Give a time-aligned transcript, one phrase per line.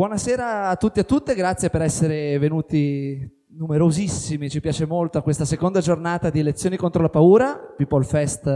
[0.00, 5.22] Buonasera a tutti e a tutte, grazie per essere venuti numerosissimi, ci piace molto a
[5.22, 8.46] questa seconda giornata di lezioni contro la paura, People Fest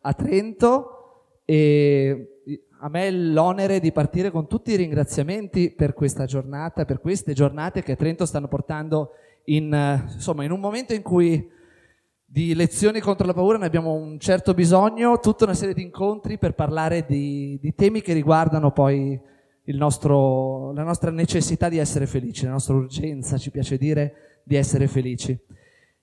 [0.00, 1.32] a Trento.
[1.44, 2.42] E
[2.78, 7.82] a me l'onere di partire con tutti i ringraziamenti per questa giornata, per queste giornate
[7.82, 9.14] che a Trento stanno portando
[9.46, 11.50] in, insomma, in un momento in cui
[12.24, 16.38] di lezioni contro la paura ne abbiamo un certo bisogno, tutta una serie di incontri
[16.38, 19.32] per parlare di, di temi che riguardano poi
[19.66, 24.86] nostro, la nostra necessità di essere felici, la nostra urgenza, ci piace dire, di essere
[24.86, 25.38] felici.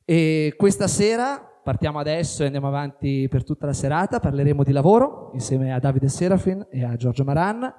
[0.03, 5.29] E questa sera partiamo adesso e andiamo avanti per tutta la serata, parleremo di lavoro
[5.33, 7.71] insieme a Davide Serafin e a Giorgio Maran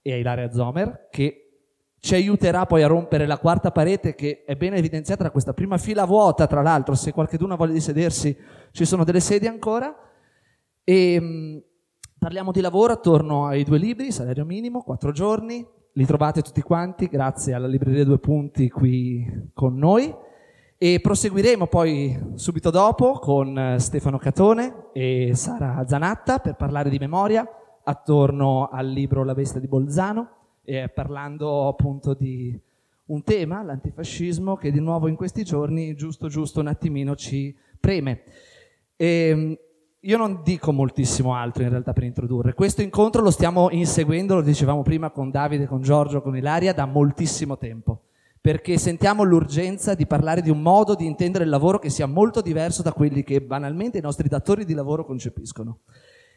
[0.00, 1.40] e a Ilaria Zomer che
[1.98, 5.78] ci aiuterà poi a rompere la quarta parete che è ben evidenziata da questa prima
[5.78, 8.36] fila vuota, tra l'altro, se qualcuno voglia di sedersi
[8.72, 9.94] ci sono delle sedie ancora.
[10.84, 11.64] E
[12.24, 17.06] Parliamo di lavoro attorno ai due libri, salario minimo, quattro giorni, li trovate tutti quanti
[17.06, 20.10] grazie alla libreria Due Punti qui con noi
[20.78, 26.96] e proseguiremo poi subito dopo con eh, Stefano Catone e Sara Zanatta per parlare di
[26.96, 27.46] memoria
[27.82, 30.28] attorno al libro La Vesta di Bolzano
[30.64, 32.58] e parlando appunto di
[33.08, 38.22] un tema, l'antifascismo, che di nuovo in questi giorni giusto giusto un attimino ci preme.
[38.96, 39.58] E, ehm,
[40.04, 42.52] io non dico moltissimo altro in realtà per introdurre.
[42.52, 46.84] Questo incontro lo stiamo inseguendo, lo dicevamo prima con Davide, con Giorgio, con Ilaria, da
[46.84, 48.02] moltissimo tempo,
[48.40, 52.42] perché sentiamo l'urgenza di parlare di un modo di intendere il lavoro che sia molto
[52.42, 55.78] diverso da quelli che banalmente i nostri datori di lavoro concepiscono.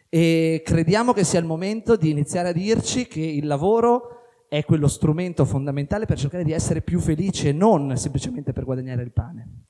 [0.08, 4.12] E crediamo che sia il momento di iniziare a dirci che il lavoro
[4.48, 9.04] è quello strumento fondamentale per cercare di essere più felici e non semplicemente per guadagnare
[9.04, 9.64] il pane.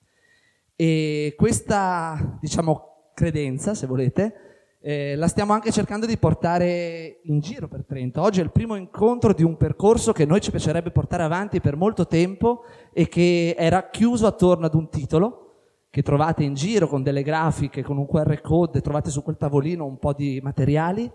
[0.75, 4.33] E questa, diciamo, credenza, se volete,
[4.79, 8.21] eh, la stiamo anche cercando di portare in giro per Trento.
[8.21, 11.75] Oggi è il primo incontro di un percorso che noi ci piacerebbe portare avanti per
[11.75, 12.61] molto tempo
[12.93, 15.45] e che era chiuso attorno ad un titolo
[15.89, 19.83] che trovate in giro con delle grafiche, con un QR code, trovate su quel tavolino
[19.83, 21.11] un po' di materiali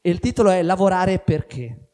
[0.00, 1.88] e il titolo è Lavorare perché.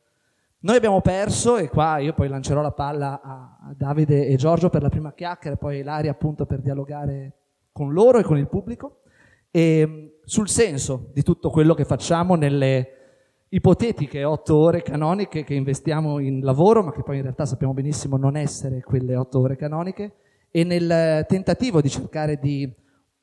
[0.60, 4.82] Noi abbiamo perso, e qua io poi lancerò la palla a, Davide e Giorgio per
[4.82, 7.32] la prima chiacchiera e poi Ilaria appunto per dialogare
[7.72, 9.00] con loro e con il pubblico
[9.50, 12.92] e ehm, sul senso di tutto quello che facciamo nelle
[13.48, 18.16] ipotetiche otto ore canoniche che investiamo in lavoro, ma che poi in realtà sappiamo benissimo
[18.16, 20.12] non essere quelle otto ore canoniche,
[20.50, 22.70] e nel tentativo di cercare di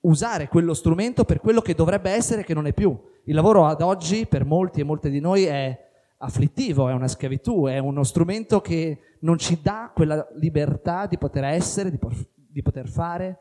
[0.02, 2.98] usare quello strumento per quello che dovrebbe essere che non è più.
[3.26, 5.78] Il lavoro ad oggi per molti e molte di noi è
[6.18, 11.44] afflittivo, è una schiavitù, è uno strumento che non ci dà quella libertà di poter
[11.44, 13.38] essere, di, por- di poter fare,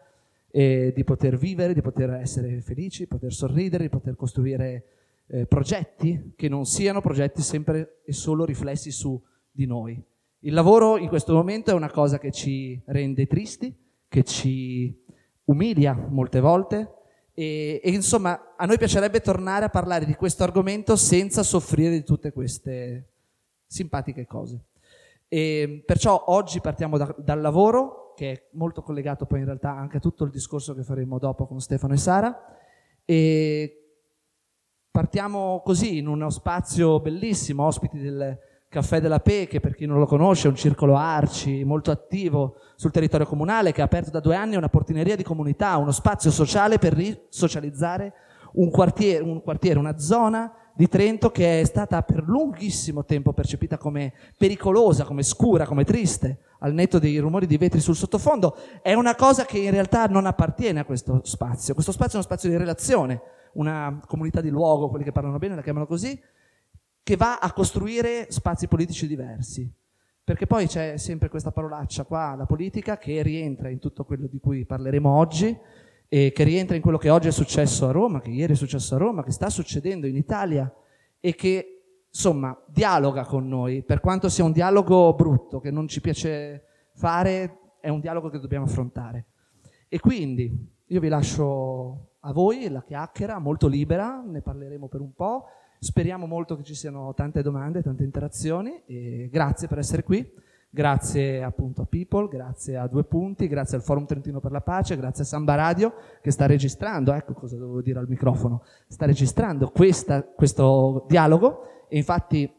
[0.56, 4.84] e di poter vivere, di poter essere felici, di poter sorridere, di poter costruire
[5.26, 9.20] eh, progetti che non siano progetti sempre e solo riflessi su
[9.50, 10.00] di noi.
[10.38, 13.76] Il lavoro in questo momento è una cosa che ci rende tristi,
[14.06, 14.96] che ci
[15.46, 16.88] umilia molte volte
[17.34, 22.04] e, e insomma a noi piacerebbe tornare a parlare di questo argomento senza soffrire di
[22.04, 23.08] tutte queste
[23.66, 24.66] simpatiche cose.
[25.26, 29.98] E perciò oggi partiamo da, dal lavoro, che è molto collegato poi in realtà anche
[29.98, 32.56] a tutto il discorso che faremo dopo con Stefano e Sara.
[33.04, 33.98] E
[34.90, 38.38] partiamo così in uno spazio bellissimo, ospiti del
[38.68, 42.56] Caffè della Pe, che per chi non lo conosce è un circolo arci molto attivo
[42.76, 46.30] sul territorio comunale, che ha aperto da due anni una portineria di comunità, uno spazio
[46.30, 48.12] sociale per risocializzare
[48.54, 53.78] un quartiere, un quartiere una zona di Trento che è stata per lunghissimo tempo percepita
[53.78, 58.94] come pericolosa, come scura, come triste, al netto dei rumori di vetri sul sottofondo, è
[58.94, 61.74] una cosa che in realtà non appartiene a questo spazio.
[61.74, 63.20] Questo spazio è uno spazio di relazione,
[63.54, 66.20] una comunità di luogo, quelli che parlano bene la chiamano così,
[67.02, 69.70] che va a costruire spazi politici diversi.
[70.24, 74.40] Perché poi c'è sempre questa parolaccia qua, la politica, che rientra in tutto quello di
[74.40, 75.54] cui parleremo oggi,
[76.14, 78.94] e che rientra in quello che oggi è successo a Roma, che ieri è successo
[78.94, 80.72] a Roma, che sta succedendo in Italia
[81.18, 86.00] e che insomma dialoga con noi, per quanto sia un dialogo brutto, che non ci
[86.00, 89.24] piace fare, è un dialogo che dobbiamo affrontare.
[89.88, 90.56] E quindi
[90.86, 95.46] io vi lascio a voi la chiacchiera molto libera, ne parleremo per un po',
[95.80, 100.32] speriamo molto che ci siano tante domande, tante interazioni e grazie per essere qui.
[100.74, 104.96] Grazie appunto a People, grazie a Due Punti, grazie al Forum Trentino per la Pace,
[104.96, 109.70] grazie a Samba Radio che sta registrando, ecco cosa dovevo dire al microfono, sta registrando
[109.70, 111.86] questa, questo dialogo.
[111.88, 112.52] E infatti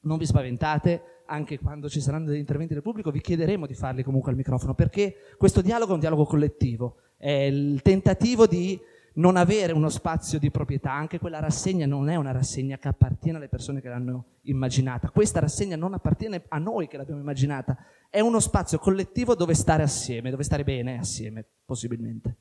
[0.00, 4.02] non vi spaventate, anche quando ci saranno degli interventi del pubblico vi chiederemo di farli
[4.02, 8.80] comunque al microfono perché questo dialogo è un dialogo collettivo, è il tentativo di
[9.18, 10.92] non avere uno spazio di proprietà.
[10.92, 15.10] Anche quella rassegna non è una rassegna che appartiene alle persone che l'hanno immaginata.
[15.10, 17.76] Questa rassegna non appartiene a noi che l'abbiamo immaginata.
[18.08, 22.36] È uno spazio collettivo dove stare assieme, dove stare bene assieme, possibilmente.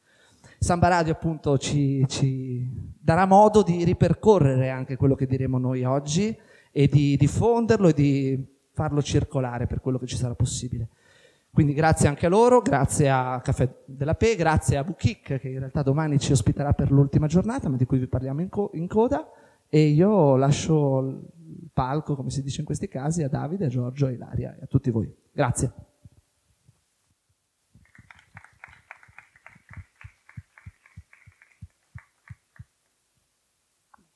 [0.59, 2.67] Samba Radio appunto ci, ci
[2.99, 6.35] darà modo di ripercorrere anche quello che diremo noi oggi
[6.71, 10.89] e di diffonderlo e di farlo circolare per quello che ci sarà possibile.
[11.57, 15.57] Quindi grazie anche a loro, grazie a Caffè della Pe, grazie a Bukik che in
[15.57, 18.87] realtà domani ci ospiterà per l'ultima giornata, ma di cui vi parliamo in, co- in
[18.87, 19.27] coda.
[19.67, 24.05] E io lascio il palco, come si dice in questi casi, a Davide, a Giorgio,
[24.05, 25.11] a Ilaria e a tutti voi.
[25.31, 25.73] Grazie.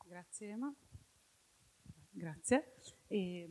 [0.07, 0.71] Grazie Emma.
[2.11, 2.73] Grazie.
[3.07, 3.47] E,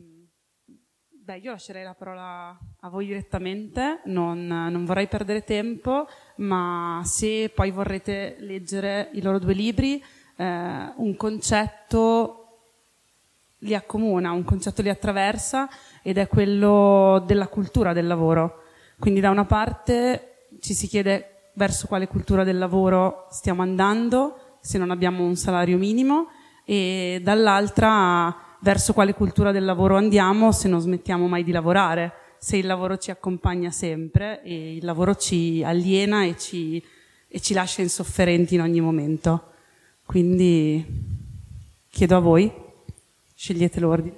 [1.31, 6.05] beh, io lascerei la parola a voi direttamente, non, non, vorrei perdere tempo,
[6.37, 10.03] ma se poi vorrete leggere i loro due libri,
[10.35, 12.37] eh, un concetto
[13.59, 15.69] li accomuna, un concetto li attraversa
[16.01, 18.63] ed è quello della cultura del lavoro.
[18.99, 24.77] Quindi da una parte ci si chiede verso quale cultura del lavoro stiamo andando, se
[24.77, 26.27] non abbiamo un salario minimo,
[26.65, 32.57] e dall'altra verso quale cultura del lavoro andiamo se non smettiamo mai di lavorare, se
[32.57, 36.83] il lavoro ci accompagna sempre e il lavoro ci aliena e ci,
[37.27, 39.51] e ci lascia insofferenti in ogni momento.
[40.05, 40.83] Quindi
[41.89, 42.51] chiedo a voi,
[43.35, 44.15] scegliete l'ordine.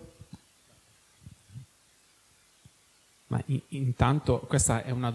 [3.28, 5.12] Ma in, intanto questa è una,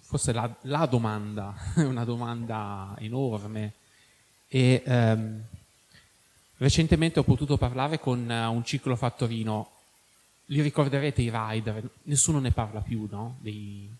[0.00, 3.72] forse la, la domanda, è una domanda enorme
[4.48, 5.42] e ehm,
[6.58, 9.70] Recentemente ho potuto parlare con eh, un ciclo fattorino,
[10.46, 13.36] li ricorderete i rider, nessuno ne parla più, no?
[13.40, 13.90] Dei,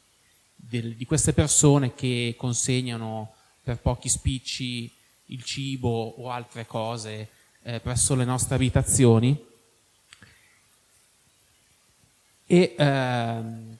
[0.54, 4.90] del, di queste persone che consegnano per pochi spicci
[5.26, 7.28] il cibo o altre cose
[7.62, 9.38] eh, presso le nostre abitazioni.
[12.46, 13.76] E ehm,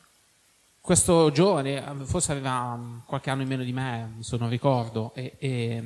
[0.81, 5.82] questo giovane, forse aveva qualche anno in meno di me, se non ricordo, e, e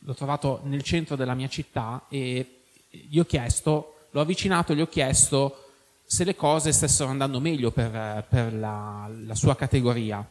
[0.00, 4.80] l'ho trovato nel centro della mia città e gli ho chiesto, l'ho avvicinato e gli
[4.80, 5.64] ho chiesto
[6.04, 10.28] se le cose stessero andando meglio per, per la, la, sua categoria.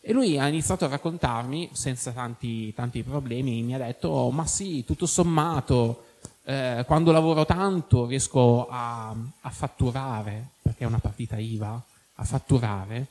[0.00, 4.46] E lui ha iniziato a raccontarmi, senza tanti, tanti problemi, mi ha detto, oh, ma
[4.46, 6.04] sì, tutto sommato,
[6.44, 11.82] eh, quando lavoro tanto riesco a, a fatturare, perché è una partita IVA,
[12.16, 13.06] a fatturare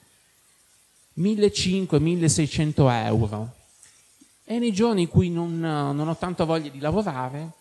[1.19, 3.53] 1500-1600 euro
[4.45, 7.51] e nei giorni in cui non, non ho tanta voglia di lavorare,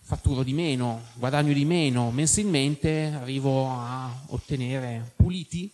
[0.00, 5.70] fatturo di meno, guadagno di meno mensilmente, arrivo a ottenere puliti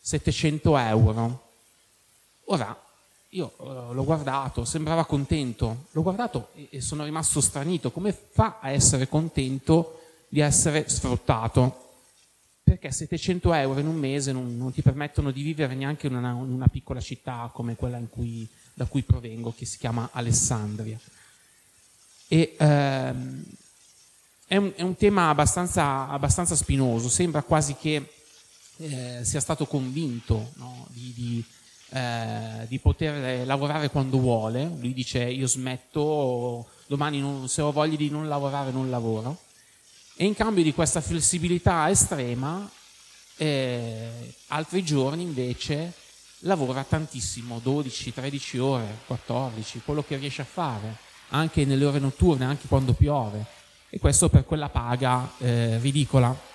[0.00, 1.48] 700 euro.
[2.46, 2.76] Ora,
[3.30, 7.90] io uh, l'ho guardato, sembrava contento, l'ho guardato e, sono rimasto stranito.
[7.90, 11.80] Come fa a essere contento di essere sfruttato?
[12.62, 16.30] Perché 700 euro in un mese non, non ti permettono di vivere neanche in una,
[16.30, 20.98] in una piccola città come quella in cui da cui provengo, che si chiama Alessandria.
[22.28, 23.44] E, ehm,
[24.46, 28.10] è, un, è, un, tema abbastanza, abbastanza, spinoso, sembra quasi che
[28.78, 31.44] eh, sia stato convinto no, di, di,
[31.90, 34.64] eh, di, poter lavorare quando vuole.
[34.78, 39.38] Lui dice io smetto, domani non, se ho voglia di non lavorare non lavoro.
[40.16, 42.70] E in cambio di questa flessibilità estrema,
[43.36, 45.92] eh, altri giorni invece
[46.42, 50.96] lavora tantissimo, 12, 13 ore, 14, quello che riesce a fare,
[51.28, 53.44] anche nelle ore notturne, anche quando piove,
[53.88, 56.50] e questo per quella paga eh, ridicola.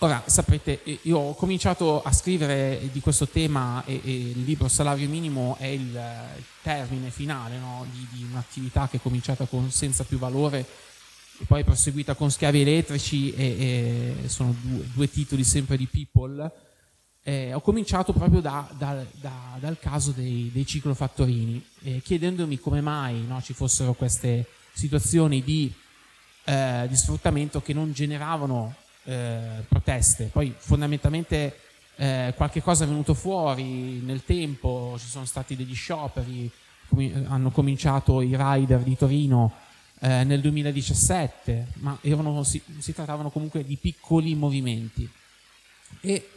[0.00, 5.08] Ora, sapete, io ho cominciato a scrivere di questo tema e, e il libro Salario
[5.08, 7.86] Minimo è il, il termine finale no?
[7.90, 10.66] di, di, un'attività che è cominciata con Senza più valore
[11.38, 16.52] e poi proseguita con Schiavi elettrici e, e sono due, due, titoli sempre di People
[17.28, 22.80] eh, ho cominciato proprio da, da, da, dal caso dei, dei ciclofattorini, eh, chiedendomi come
[22.80, 25.72] mai no, ci fossero queste situazioni di,
[26.44, 30.26] eh, di sfruttamento che non generavano eh, proteste.
[30.26, 31.58] Poi fondamentalmente
[31.96, 36.48] eh, qualche cosa è venuto fuori nel tempo, ci sono stati degli scioperi,
[36.86, 39.52] com- hanno cominciato i rider di Torino
[39.98, 45.10] eh, nel 2017, ma erano, si, si, trattavano comunque di piccoli movimenti.
[46.00, 46.30] E,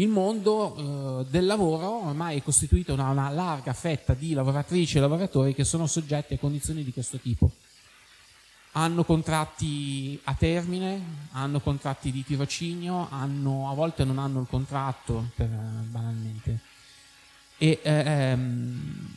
[0.00, 5.00] il mondo eh, del lavoro ormai è costituito da una, larga fetta di lavoratrici e
[5.00, 7.50] lavoratori che sono soggetti a condizioni di questo tipo.
[8.72, 15.30] Hanno contratti a termine, hanno contratti di tirocinio, hanno, a volte non hanno il contratto,
[15.34, 16.60] per, banalmente.
[17.58, 19.14] E ehm,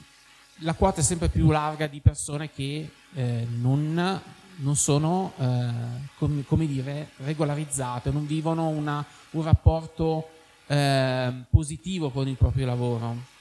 [0.60, 4.22] la quota è sempre più larga di persone che eh, non,
[4.56, 5.70] non, sono, eh,
[6.18, 13.32] com, come dire, regolarizzate, non vivono una, un rapporto eh, positivo con il proprio lavoro.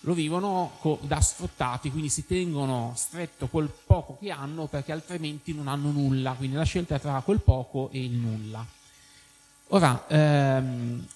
[0.00, 5.52] Lo vivono co- da sfruttati, quindi si tengono stretto quel poco che hanno perché altrimenti
[5.52, 8.64] non hanno nulla, quindi la scelta è tra quel poco e il nulla.
[9.68, 11.06] Ora, ehm,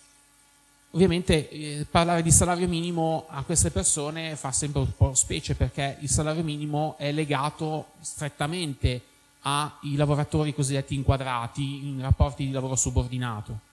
[0.92, 5.98] Ovviamente eh, parlare di salario minimo a queste persone fa sempre un po' specie perché
[6.00, 9.00] il salario minimo è legato strettamente
[9.42, 13.69] ai lavoratori cosiddetti inquadrati in rapporti di lavoro subordinato.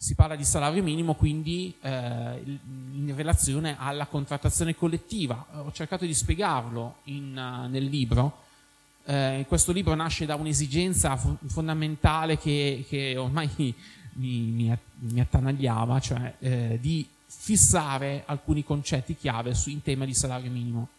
[0.00, 5.44] Si parla di salario minimo quindi eh, in relazione alla contrattazione collettiva.
[5.54, 8.44] Ho cercato di spiegarlo in, uh, nel libro.
[9.04, 13.50] Eh, questo libro nasce da un'esigenza fondamentale che, che ormai
[14.14, 20.14] mi, mi, mi attanagliava, cioè eh, di fissare alcuni concetti chiave su, in tema di
[20.14, 20.90] salario minimo.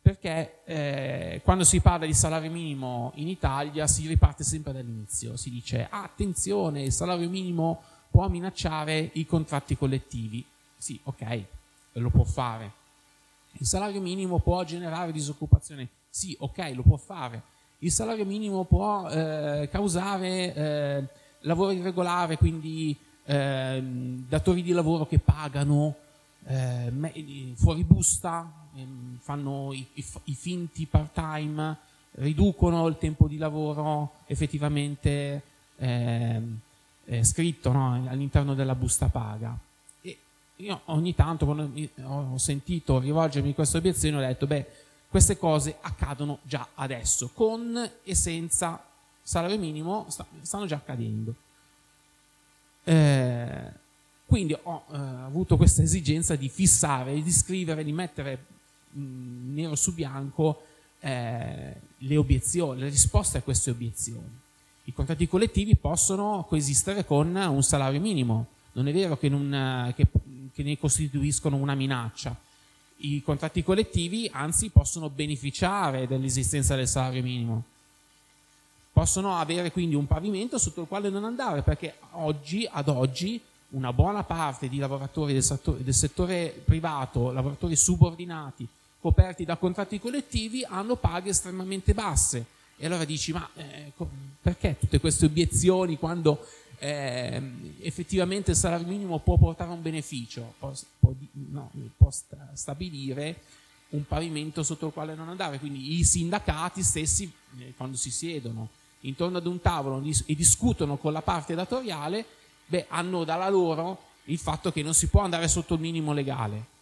[0.00, 5.50] Perché eh, quando si parla di salario minimo in Italia si riparte sempre dall'inizio, si
[5.50, 7.82] dice ah, attenzione, il salario minimo
[8.16, 10.42] può minacciare i contratti collettivi.
[10.78, 11.42] Sì, ok,
[11.92, 12.72] lo può fare.
[13.58, 15.86] Il salario minimo può generare disoccupazione.
[16.08, 17.42] Sì, ok, lo può fare.
[17.80, 21.06] Il salario minimo può eh, causare eh,
[21.40, 22.96] lavoro irregolare, quindi
[23.26, 23.82] eh,
[24.26, 25.94] datori di lavoro che pagano
[26.46, 26.90] eh,
[27.54, 28.86] fuori busta, eh,
[29.18, 31.76] fanno i, i, i finti part time,
[32.12, 35.42] riducono il tempo di lavoro effettivamente
[35.76, 36.60] ehm,
[37.22, 39.56] scritto no, all'interno della busta paga.
[40.00, 40.18] E
[40.56, 41.70] io ogni tanto quando
[42.02, 44.66] ho sentito rivolgermi queste obiezioni ho detto, beh,
[45.08, 48.82] queste cose accadono già adesso, con e senza
[49.22, 50.06] salario minimo
[50.42, 51.34] stanno già accadendo.
[52.84, 53.72] Eh,
[54.26, 58.44] quindi ho eh, avuto questa esigenza di fissare, di scrivere, di mettere
[58.90, 60.62] mh, mm, nero su bianco
[61.00, 64.44] eh, le obiezioni, le risposte a queste obiezioni.
[64.86, 70.06] I contratti collettivi possono coesistere con un salario minimo, non è vero che, non, che,
[70.52, 72.36] che ne costituiscono una minaccia.
[72.98, 77.64] I contratti collettivi anzi possono beneficiare dell'esistenza del salario minimo
[78.96, 83.38] possono avere quindi un pavimento sotto il quale non andare, perché oggi, ad oggi,
[83.72, 88.66] una buona parte di lavoratori del settore, del settore privato, lavoratori subordinati,
[88.98, 92.46] coperti da contratti collettivi, hanno paghe estremamente basse.
[92.78, 93.92] E allora dici, ma eh,
[94.40, 96.46] perché tutte queste obiezioni quando
[96.78, 97.42] eh,
[97.80, 101.12] effettivamente il salario minimo può portare un beneficio, può, può,
[101.50, 102.10] no, può
[102.52, 103.40] stabilire
[103.90, 105.58] un pavimento sotto il quale non andare.
[105.58, 108.68] Quindi i sindacati stessi, eh, quando si siedono
[109.00, 112.24] intorno ad un tavolo e discutono con la parte datoriale,
[112.66, 116.74] beh, hanno dalla loro il fatto che non si può andare sotto il minimo legale.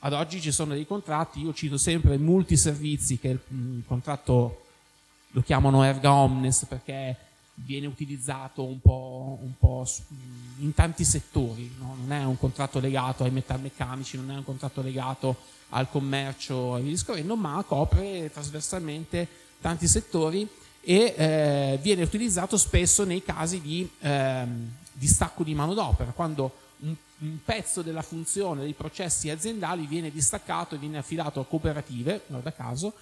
[0.00, 4.66] Ad oggi ci sono dei contratti, io cito sempre multiservizi, che è il, il contratto
[5.38, 7.16] lo chiamano erga omnes perché
[7.54, 9.86] viene utilizzato un po', un po
[10.58, 11.96] in tanti settori, no?
[11.98, 15.36] non è un contratto legato ai metalmeccanici, non è un contratto legato
[15.70, 19.28] al commercio e via discorrendo, ma copre trasversalmente
[19.60, 20.48] tanti settori
[20.80, 24.44] e eh, viene utilizzato spesso nei casi di eh,
[24.92, 30.78] distacco di manodopera, quando un, un, pezzo della funzione dei processi aziendali viene distaccato e
[30.78, 32.94] viene affidato a cooperative, guarda caso,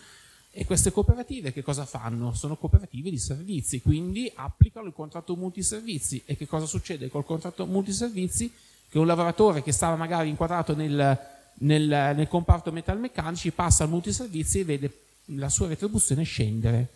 [0.58, 2.32] e queste cooperative che cosa fanno?
[2.32, 6.22] Sono cooperative di servizi, quindi applicano il contratto multiservizi.
[6.24, 8.50] E che cosa succede col contratto multiservizi?
[8.88, 11.18] Che un lavoratore che stava magari inquadrato nel,
[11.58, 16.88] nel, nel comparto metalmeccanici passa al multiservizi e vede la sua retribuzione scendere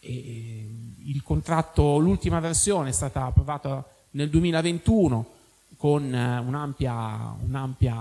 [0.00, 0.68] e
[1.04, 5.33] il contratto, l'ultima versione è stata approvata nel 2021
[5.76, 7.94] con eh, un'ampia, un'ampia,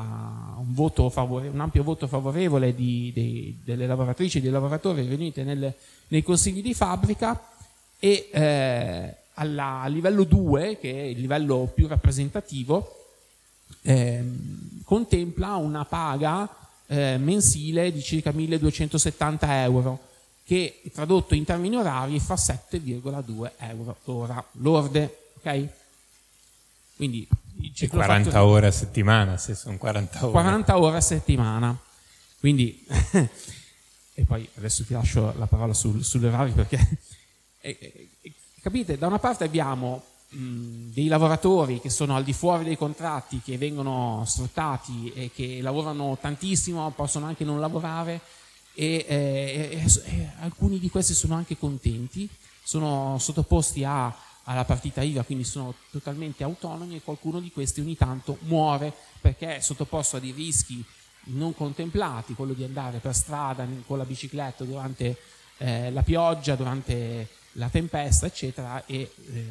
[0.58, 5.44] un, voto favore, un ampio voto favorevole di, di, delle lavoratrici e dei lavoratori riunite
[5.44, 5.76] nelle,
[6.10, 7.50] nei consigli di fabbrica
[8.00, 13.06] e eh, alla, a livello 2, che è il livello più rappresentativo,
[13.82, 14.24] eh,
[14.84, 16.48] contempla una paga
[16.88, 20.12] eh, mensile di circa 1270 euro
[20.46, 25.68] che tradotto in termini orari fa 7,2 euro l'ora lorde, ok?
[26.96, 27.28] Quindi
[27.64, 30.32] il 40 ore a settimana, se sono 40 ore.
[30.32, 31.78] 40 ore a settimana.
[32.40, 32.86] Quindi,
[34.14, 37.00] e poi adesso ti lascio la parola sul, sull'orario perché,
[37.62, 37.78] eh,
[38.22, 42.78] eh, capite, da una parte abbiamo mh, dei lavoratori che sono al di fuori dei
[42.78, 48.20] contratti, che vengono sfruttati e che lavorano tantissimo, possono anche non lavorare,
[48.76, 52.28] e, e, alcuni di questi sono anche contenti,
[52.64, 57.96] sono sottoposti a, alla partita IVA, quindi sono totalmente autonomi e qualcuno di questi ogni
[57.96, 60.84] tanto muore perché è sottoposto a dei rischi
[61.26, 65.18] non contemplati, quello di andare per strada con la bicicletta durante
[65.58, 69.46] eh, la pioggia, durante la tempesta, eccetera, e eh,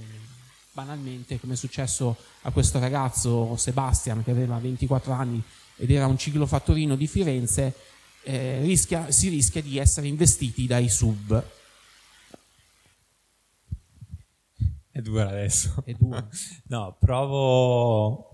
[0.73, 5.43] banalmente, come è successo a questo ragazzo Sebastian che aveva 24 anni
[5.77, 7.75] ed era un ciclofattorino di Firenze,
[8.23, 11.43] eh, rischia, si rischia di essere investiti dai sub.
[14.93, 15.83] È dura adesso.
[15.85, 16.25] È dura.
[16.69, 18.27] no, provo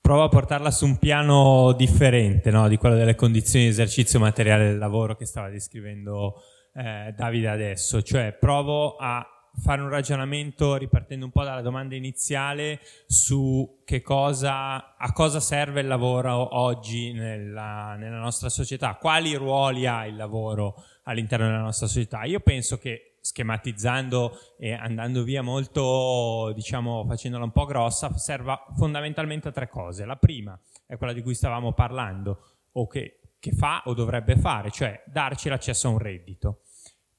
[0.00, 2.66] provo a portarla su un piano differente no?
[2.66, 6.40] di quello delle condizioni di esercizio materiale del lavoro che stava descrivendo
[6.74, 9.26] eh, Davide adesso, cioè provo a
[9.60, 15.80] fare un ragionamento ripartendo un po' dalla domanda iniziale su che cosa, a cosa serve
[15.80, 21.86] il lavoro oggi nella, nella nostra società, quali ruoli ha il lavoro all'interno della nostra
[21.86, 22.24] società.
[22.24, 29.48] Io penso che schematizzando e andando via molto, diciamo, facendola un po' grossa, serva fondamentalmente
[29.48, 30.06] a tre cose.
[30.06, 34.70] La prima è quella di cui stavamo parlando, o che, che fa o dovrebbe fare,
[34.70, 36.62] cioè darci l'accesso a un reddito.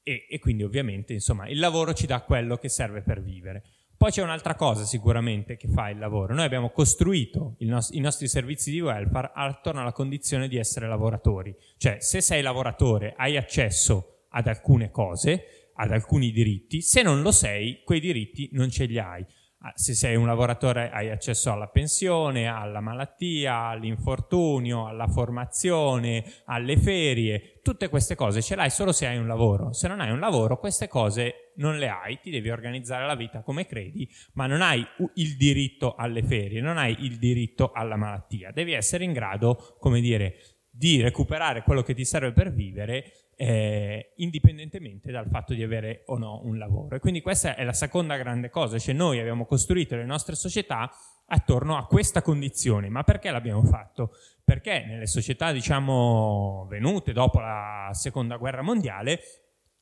[0.02, 3.64] E, e quindi ovviamente, insomma, il lavoro ci dà quello che serve per vivere.
[3.96, 6.34] Poi c'è un'altra cosa sicuramente che fa il lavoro.
[6.34, 11.54] Noi abbiamo costruito nos- i nostri servizi di welfare attorno alla condizione di essere lavoratori.
[11.78, 17.32] Cioè, se sei lavoratore hai accesso ad alcune cose, ad alcuni diritti, se non lo
[17.32, 19.26] sei, quei diritti non ce li hai.
[19.62, 26.78] Ah, se sei un lavoratore hai accesso alla pensione, alla malattia, all'infortunio, alla formazione, alle
[26.78, 29.74] ferie, tutte queste cose ce l'hai solo se hai un lavoro.
[29.74, 33.42] Se non hai un lavoro queste cose non le hai, ti devi organizzare la vita
[33.42, 38.52] come credi, ma non hai il diritto alle ferie, non hai il diritto alla malattia.
[38.52, 40.36] Devi essere in grado, come dire,
[40.70, 46.18] di recuperare quello che ti serve per vivere eh, indipendentemente dal fatto di avere o
[46.18, 46.98] no un lavoro.
[46.98, 50.92] E quindi questa è la seconda grande cosa, cioè noi abbiamo costruito le nostre società
[51.26, 52.90] attorno a questa condizione.
[52.90, 54.12] Ma perché l'abbiamo fatto?
[54.44, 59.22] Perché nelle società, diciamo, venute dopo la seconda guerra mondiale,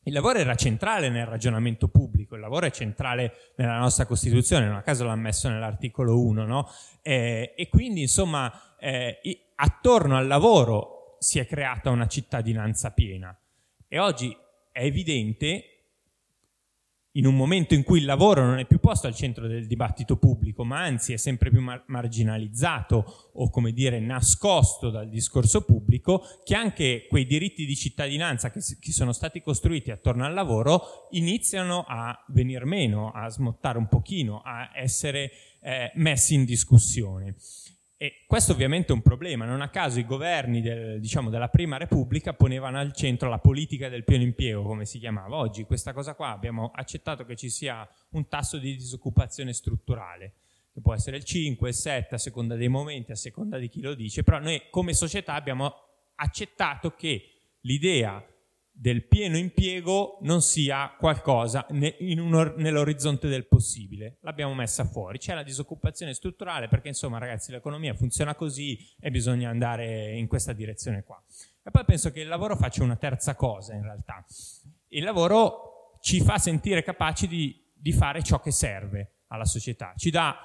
[0.04, 4.76] il lavoro era centrale nel ragionamento pubblico, il lavoro è centrale nella nostra Costituzione, non
[4.76, 6.70] a caso l'ha messo nell'articolo 1, no?
[7.02, 9.20] Eh, e quindi, insomma, eh,
[9.56, 13.36] attorno al lavoro si è creata una cittadinanza piena.
[13.90, 14.36] E oggi
[14.72, 15.64] è evidente,
[17.12, 20.18] in un momento in cui il lavoro non è più posto al centro del dibattito
[20.18, 26.22] pubblico, ma anzi è sempre più mar- marginalizzato o come dire nascosto dal discorso pubblico,
[26.44, 31.08] che anche quei diritti di cittadinanza che, si- che sono stati costruiti attorno al lavoro
[31.12, 37.36] iniziano a venir meno, a smottare un pochino, a essere eh, messi in discussione.
[38.00, 41.78] E questo ovviamente è un problema, non a caso i governi del, diciamo, della Prima
[41.78, 45.36] Repubblica ponevano al centro la politica del pieno impiego, come si chiamava.
[45.36, 50.34] Oggi questa cosa qua abbiamo accettato che ci sia un tasso di disoccupazione strutturale,
[50.72, 53.82] che può essere il 5, il 7, a seconda dei momenti, a seconda di chi
[53.82, 55.74] lo dice, però noi come società abbiamo
[56.18, 57.32] accettato che
[57.62, 58.24] l'idea
[58.80, 64.18] del pieno impiego non sia qualcosa un, nell'orizzonte del possibile.
[64.22, 65.18] L'abbiamo messa fuori.
[65.18, 70.54] C'è la disoccupazione strutturale perché, insomma, ragazzi, l'economia funziona così e bisogna andare in questa
[70.54, 71.22] direzione qua.
[71.64, 74.24] E poi penso che il lavoro faccia una terza cosa, in realtà.
[74.90, 80.12] Il lavoro ci fa sentire capaci di, di fare ciò che serve alla società, ci
[80.12, 80.36] dà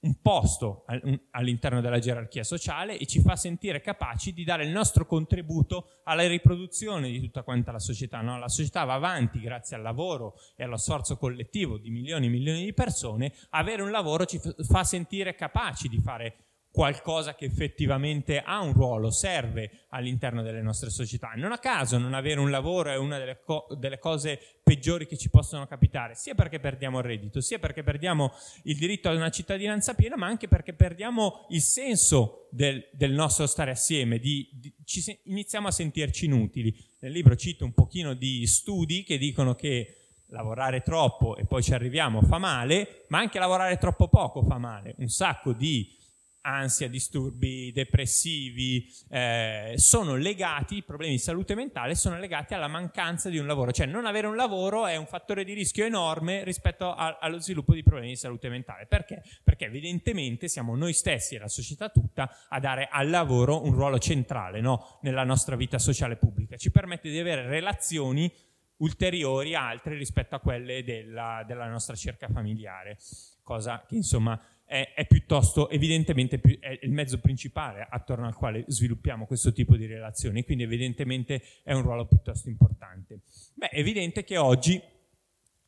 [0.00, 0.84] un posto
[1.32, 6.26] all'interno della gerarchia sociale e ci fa sentire capaci di dare il nostro contributo alla
[6.26, 8.20] riproduzione di tutta quanta la società.
[8.20, 8.38] No?
[8.38, 12.64] La società va avanti grazie al lavoro e allo sforzo collettivo di milioni e milioni
[12.64, 13.32] di persone.
[13.50, 19.10] Avere un lavoro ci fa sentire capaci di fare qualcosa che effettivamente ha un ruolo,
[19.10, 21.32] serve all'interno delle nostre società.
[21.34, 25.16] Non a caso non avere un lavoro è una delle, co- delle, cose peggiori che
[25.16, 28.32] ci possono capitare, sia perché perdiamo il reddito, sia perché perdiamo
[28.64, 33.46] il diritto ad una cittadinanza piena, ma anche perché perdiamo il senso del, del nostro
[33.46, 36.72] stare assieme, di, di, ci, iniziamo a sentirci inutili.
[37.00, 41.74] Nel libro cito un pochino di studi che dicono che lavorare troppo e poi ci
[41.74, 44.94] arriviamo fa male, ma anche lavorare troppo poco fa male.
[44.98, 45.98] Un sacco di
[46.42, 53.28] ansia, disturbi depressivi, eh, sono legati, i problemi di salute mentale sono legati alla mancanza
[53.28, 56.92] di un lavoro, cioè non avere un lavoro è un fattore di rischio enorme rispetto
[56.92, 58.86] a, allo sviluppo di problemi di salute mentale.
[58.86, 59.22] Perché?
[59.42, 63.98] Perché evidentemente siamo noi stessi e la società tutta a dare al lavoro un ruolo
[63.98, 64.98] centrale no?
[65.02, 68.32] nella nostra vita sociale pubblica, ci permette di avere relazioni
[68.80, 72.96] ulteriori altre rispetto a quelle della, della nostra cerca familiare,
[73.42, 78.64] cosa che insomma è, è piuttosto evidentemente più, è il mezzo principale attorno al quale
[78.68, 83.22] sviluppiamo questo tipo di relazioni, quindi evidentemente è un ruolo piuttosto importante.
[83.54, 84.80] Beh, è evidente che oggi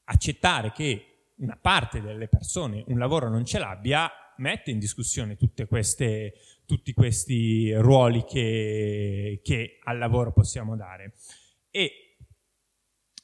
[0.04, 5.36] accettare che una parte delle persone un lavoro non ce l'abbia mette in discussione
[5.68, 6.34] queste,
[6.64, 11.14] tutti questi ruoli che, che, al lavoro possiamo dare.
[11.70, 12.18] E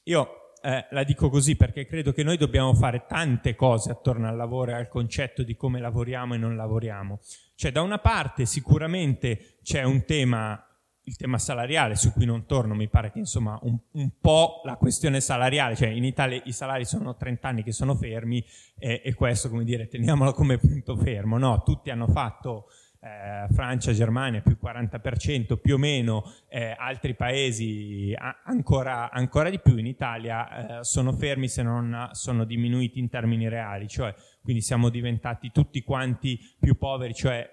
[0.03, 4.37] io eh, la dico così perché credo che noi dobbiamo fare tante cose attorno al
[4.37, 7.21] lavoro e al concetto di come lavoriamo e non lavoriamo.
[7.55, 10.63] Cioè, da una parte sicuramente c'è un tema
[11.09, 14.77] il tema salariale su cui non torno, mi pare che insomma un, un, po' la
[14.77, 18.45] questione salariale, cioè in Italia i salari sono 30 anni che sono fermi
[18.79, 21.63] e, e questo come dire teniamolo come punto fermo, no?
[21.63, 22.67] Tutti hanno fatto
[23.01, 29.61] eh, Francia, Germania più 40% più o meno, eh, altri paesi a- ancora, ancora, di
[29.61, 34.63] più, in Italia eh, sono fermi se non sono diminuiti in termini reali, cioè quindi
[34.63, 37.49] siamo diventati tutti quanti più poveri, cioè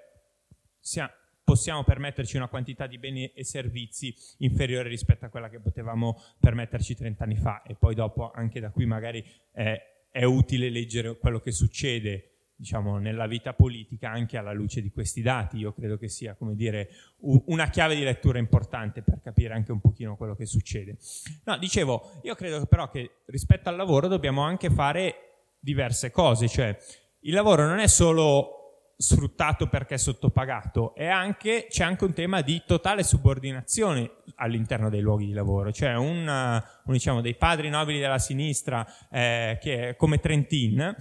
[0.80, 1.12] siamo,
[1.44, 6.96] possiamo permetterci una quantità di beni e servizi inferiore rispetto a quella che potevamo permetterci
[6.96, 9.80] 30 anni fa e poi dopo anche da qui magari è,
[10.10, 15.22] è utile leggere quello che succede diciamo, nella vita politica anche alla luce di questi
[15.22, 15.58] dati.
[15.58, 16.90] Io credo che sia, come dire,
[17.20, 20.98] una chiave di lettura importante per capire anche un pochino quello che succede.
[21.44, 25.16] No, dicevo, io credo però che rispetto al lavoro dobbiamo anche fare
[25.60, 26.78] diverse cose, cioè
[27.22, 28.56] il lavoro non è solo
[28.98, 35.26] sfruttato perché è sottopagato, anche, c'è anche un tema di totale subordinazione all'interno dei luoghi
[35.26, 40.96] di lavoro, cioè un, un diciamo, dei padri nobili della sinistra eh, che come Trentin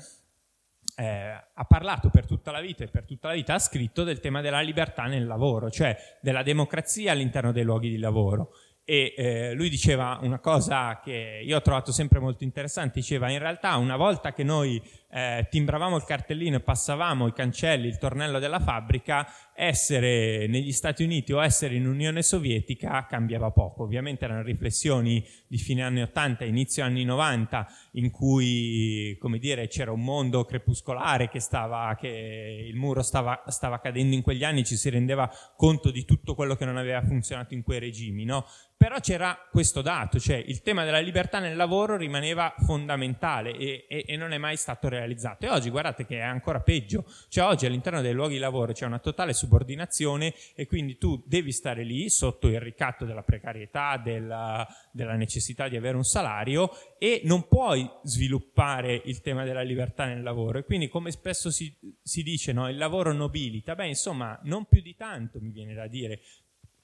[0.97, 4.21] eh, ha parlato per tutta la vita e per tutta la vita ha scritto del
[4.21, 8.51] tema della libertà nel lavoro, cioè della democrazia all'interno dei luoghi di lavoro.
[8.87, 13.39] E eh, lui diceva una cosa che io ho trovato sempre molto interessante, diceva in
[13.39, 14.81] realtà una volta che noi
[15.15, 19.25] eh, timbravamo il cartellino e passavamo i cancelli, il tornello della fabbrica,
[19.55, 23.85] essere negli Stati Uniti o essere in Unione Sovietica cambiava poco.
[23.85, 29.93] Ovviamente erano riflessioni di fine anni 80, inizio anni 90, in cui, come dire, c'era
[29.93, 34.75] un mondo crepuscolare che stava, che il muro stava, stava cadendo in quegli anni, ci
[34.75, 38.47] si rendeva conto di tutto quello che non aveva funzionato in quei regimi, no?
[38.85, 44.05] Però c'era questo dato, cioè il tema della libertà nel lavoro rimaneva fondamentale e, e,
[44.07, 45.47] e non è mai stato realizzato.
[45.47, 48.85] E oggi guardate che è ancora peggio, cioè oggi all'interno dei luoghi di lavoro c'è
[48.85, 54.69] una totale subordinazione e quindi tu devi stare lì sotto il ricatto della precarietà, della,
[54.93, 60.23] della necessità di avere un salario e non puoi sviluppare il tema della libertà nel
[60.23, 60.59] lavoro.
[60.59, 64.83] E quindi come spesso si, si dice, no, il lavoro nobilita, beh insomma non più
[64.83, 66.21] di tanto mi viene da dire,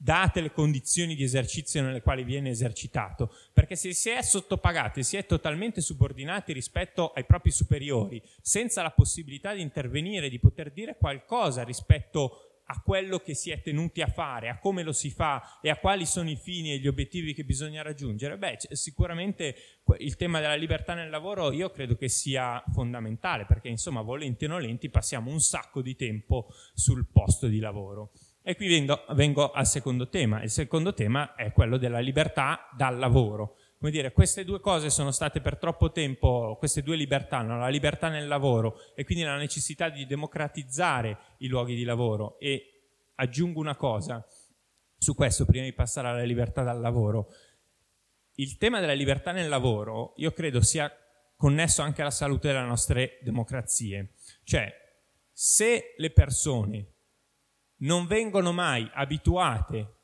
[0.02, 5.18] date le condizioni di esercizio nelle quali viene esercitato, perché se si è sottopagati, si
[5.18, 10.96] è totalmente subordinati rispetto ai propri superiori, senza la possibilità di intervenire, di poter dire
[10.96, 15.58] qualcosa rispetto a quello che si è tenuti a fare, a come lo si fa
[15.60, 19.54] e a quali sono i fini e gli obiettivi che bisogna raggiungere, beh, sicuramente
[19.98, 24.48] il tema della libertà nel lavoro io credo che sia fondamentale, perché insomma, volenti o
[24.48, 28.12] nolenti, passiamo un sacco di tempo sul posto di lavoro.
[28.50, 30.42] E qui vengo, vengo, al secondo tema.
[30.42, 33.56] Il secondo tema è quello della libertà dal lavoro.
[33.78, 37.60] Come dire, queste due cose sono state per troppo tempo, queste due libertà, no?
[37.60, 42.40] la libertà nel lavoro e quindi la necessità di democratizzare i luoghi di lavoro.
[42.40, 44.26] E aggiungo una cosa
[44.98, 47.28] su questo, prima di passare alla libertà dal lavoro.
[48.34, 50.92] Il tema della libertà nel lavoro, io credo sia
[51.36, 54.14] connesso anche alla salute delle nostre democrazie.
[54.42, 54.74] Cioè,
[55.30, 56.94] se le persone
[57.80, 59.94] non vengono mai abituate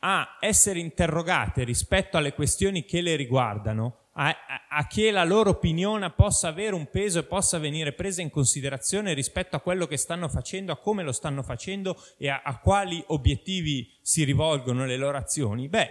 [0.00, 5.50] a essere interrogate rispetto alle questioni che le riguardano, a, a, a, che la loro
[5.50, 9.96] opinione possa avere un peso e possa venire presa in considerazione rispetto a quello che
[9.96, 14.96] stanno facendo, a come lo stanno facendo e a, a quali obiettivi si rivolgono le
[14.96, 15.88] loro azioni, beh,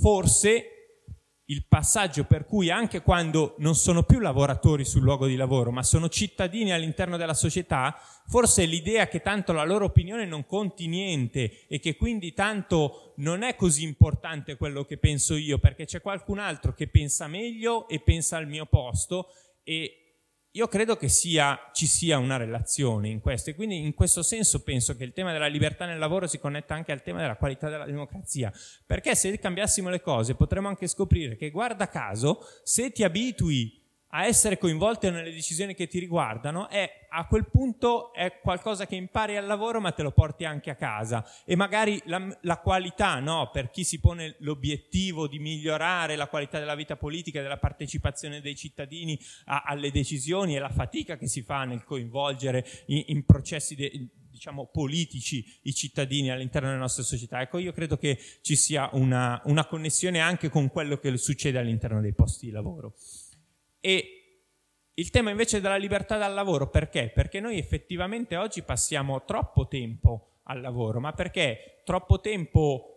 [0.00, 0.81] forse
[1.52, 5.82] il passaggio per cui anche quando non sono più lavoratori sul luogo di lavoro, ma
[5.82, 7.94] sono cittadini all'interno della società,
[8.26, 13.42] forse l'idea che tanto la loro opinione non conti niente e che quindi tanto non
[13.42, 18.00] è così importante quello che penso io, perché c'è qualcun altro che pensa meglio e
[18.00, 19.28] pensa al mio posto
[19.62, 20.01] e
[20.54, 24.62] io credo che sia, ci sia una relazione in questo e quindi in questo senso
[24.62, 27.70] penso che il tema della libertà nel lavoro si connetta anche al tema della qualità
[27.70, 28.52] della democrazia,
[28.86, 33.81] perché se cambiassimo le cose potremmo anche scoprire che guarda caso se ti abitui
[34.14, 38.94] a essere coinvolte nelle decisioni che ti riguardano, è, a quel punto è qualcosa che
[38.94, 43.20] impari al lavoro ma te lo porti anche a casa e magari la, la qualità,
[43.20, 43.48] no?
[43.50, 48.42] per chi si pone l'obiettivo di migliorare la qualità della vita politica e della partecipazione
[48.42, 53.24] dei cittadini a, alle decisioni e la fatica che si fa nel coinvolgere in, in
[53.24, 57.40] processi de, diciamo, politici i cittadini all'interno delle nostre società.
[57.40, 62.00] Ecco, io credo che ci sia una, una connessione anche con quello che succede all'interno
[62.00, 62.94] dei posti di lavoro.
[63.84, 64.22] E
[64.94, 67.10] il tema invece della libertà dal lavoro, perché?
[67.12, 72.92] Perché noi effettivamente oggi passiamo troppo tempo al lavoro, ma perché troppo tempo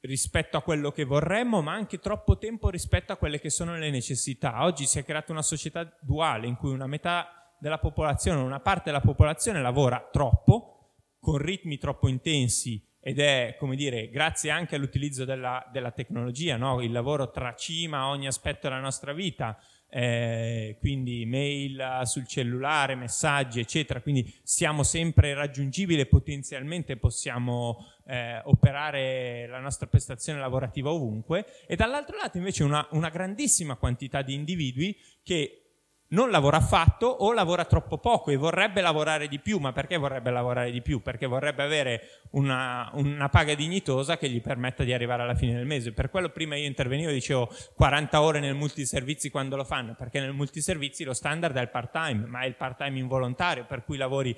[0.00, 3.90] rispetto a quello che vorremmo, ma anche troppo tempo rispetto a quelle che sono le
[3.90, 4.64] necessità.
[4.64, 8.84] Oggi si è creata una società duale in cui una metà della popolazione, una parte
[8.86, 15.24] della popolazione lavora troppo, con ritmi troppo intensi ed è, come dire, grazie anche all'utilizzo
[15.24, 16.82] della, della tecnologia, no?
[16.82, 24.02] il lavoro tracima ogni aspetto della nostra vita, eh, quindi mail sul cellulare, messaggi, eccetera,
[24.02, 31.76] quindi siamo sempre raggiungibili e potenzialmente possiamo eh, operare la nostra prestazione lavorativa ovunque, e
[31.76, 35.67] dall'altro lato invece una, una grandissima quantità di individui che
[36.10, 39.58] non lavora affatto o lavora troppo poco e vorrebbe lavorare di più.
[39.58, 41.02] Ma perché vorrebbe lavorare di più?
[41.02, 45.66] Perché vorrebbe avere una, una, paga dignitosa che gli permetta di arrivare alla fine del
[45.66, 45.92] mese.
[45.92, 50.20] Per quello prima io intervenivo e dicevo 40 ore nel multiservizi quando lo fanno, perché
[50.20, 54.36] nel multiservizi lo standard è il part-time, ma è il part-time involontario, per cui lavori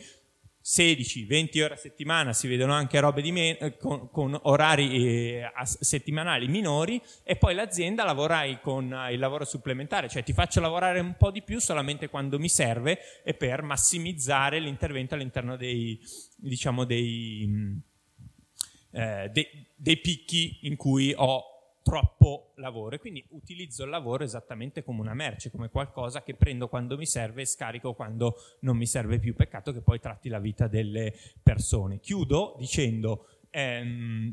[0.62, 5.50] 16, 20 ore a settimana, si vedono anche robe meno, eh, con, con, orari eh,
[5.64, 11.00] settimanali minori e poi l'azienda lavorai con eh, il lavoro supplementare, cioè ti faccio lavorare
[11.00, 15.98] un po' di più solamente quando mi serve e per massimizzare l'intervento all'interno dei,
[16.36, 17.76] diciamo, dei, mm,
[18.92, 21.49] eh, dei, dei picchi in cui ho
[21.90, 26.68] troppo lavoro e quindi utilizzo il lavoro esattamente come una merce, come qualcosa che prendo
[26.68, 29.34] quando mi serve e scarico quando non mi serve più.
[29.34, 31.98] Peccato che poi tratti la vita delle persone.
[31.98, 34.32] Chiudo dicendo ehm,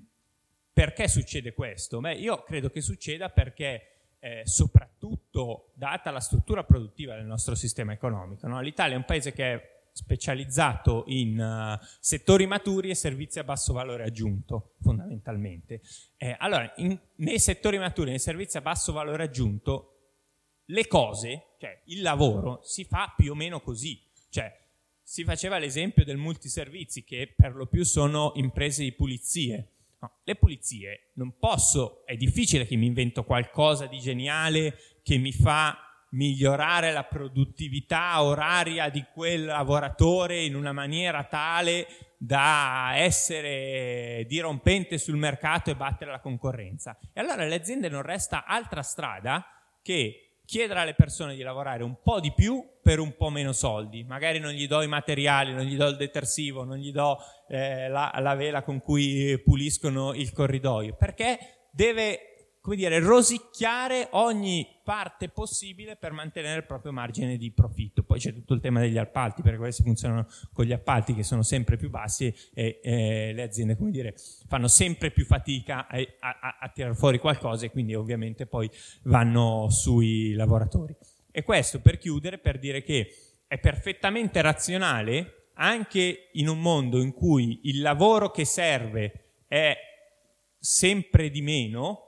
[0.71, 1.99] perché succede questo?
[1.99, 7.91] Beh, io credo che succeda perché eh, soprattutto data la struttura produttiva del nostro sistema
[7.91, 8.61] economico, no?
[8.61, 13.73] l'Italia è un paese che è specializzato in uh, settori maturi e servizi a basso
[13.73, 15.81] valore aggiunto, fondamentalmente.
[16.15, 19.93] Eh, allora, in, nei settori maturi, nei servizi a basso valore aggiunto,
[20.65, 23.99] le cose, cioè il lavoro, si fa più o meno così.
[24.29, 24.55] Cioè,
[25.01, 29.71] si faceva l'esempio del multiservizi, che per lo più sono imprese di pulizie.
[29.99, 35.31] No, le pulizie non posso, è difficile che mi invento qualcosa di geniale che mi
[35.31, 44.97] fa migliorare la produttività oraria di quel lavoratore in una maniera tale da essere dirompente
[44.97, 46.97] sul mercato e battere la concorrenza.
[47.13, 49.45] E allora alle aziende non resta altra strada
[49.81, 54.05] che chiedere alle persone di lavorare un po' di più per un po' meno soldi.
[54.05, 57.17] Magari non gli do i materiali, non gli do il detersivo, non gli do
[57.49, 61.37] eh, la, la vela con cui puliscono il corridoio, perché
[61.71, 62.26] deve
[62.67, 68.03] come dire, rosicchiare ogni parte possibile per mantenere il proprio margine di profitto.
[68.03, 71.43] Poi c'è tutto il tema degli appalti, perché questi funzionano con gli appalti che sono
[71.43, 74.15] sempre più bassi e, e le aziende, come dire,
[74.49, 78.69] fanno sempre più fatica a, a, a tirare fuori qualcosa e quindi ovviamente poi
[79.03, 80.93] vanno sui lavoratori.
[81.31, 83.15] E questo per chiudere, per dire che
[83.47, 89.73] è perfettamente razionale anche in un mondo in cui il lavoro che serve è
[90.59, 92.06] sempre di meno,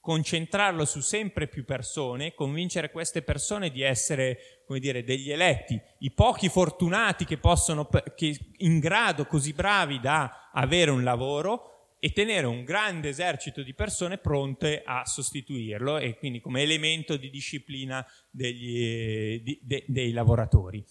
[0.00, 6.10] concentrarlo su sempre più persone, convincere queste persone di essere, come dire, degli eletti, i
[6.10, 12.46] pochi fortunati che possono, che in grado così bravi da avere un lavoro e tenere
[12.46, 19.42] un grande esercito di persone pronte a sostituirlo e quindi come elemento di disciplina degli,
[19.42, 20.82] di, de, dei lavoratori.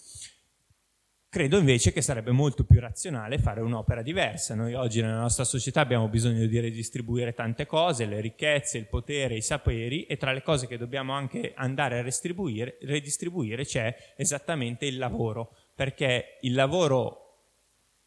[1.31, 4.55] Credo invece che sarebbe molto più razionale fare un'opera diversa.
[4.55, 9.35] Noi oggi nella nostra società abbiamo bisogno di redistribuire tante cose, le ricchezze, il potere,
[9.35, 14.97] i saperi e tra le cose che dobbiamo anche andare a redistribuire c'è esattamente il
[14.97, 17.25] lavoro, perché il lavoro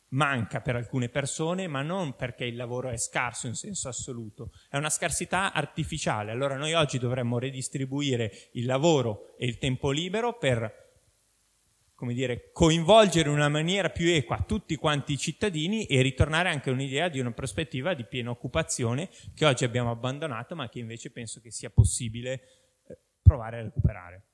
[0.08, 4.76] manca per alcune persone, ma non perché il lavoro è scarso in senso assoluto, è
[4.76, 6.32] una scarsità artificiale.
[6.32, 10.81] Allora noi oggi dovremmo redistribuire il lavoro e il tempo libero per
[12.02, 16.68] come dire, coinvolgere in una maniera più equa tutti quanti i cittadini e ritornare anche
[16.68, 21.12] a un'idea di una prospettiva di piena occupazione che oggi abbiamo abbandonato ma che invece
[21.12, 22.32] penso che sia possibile
[22.88, 24.24] eh, provare a recuperare.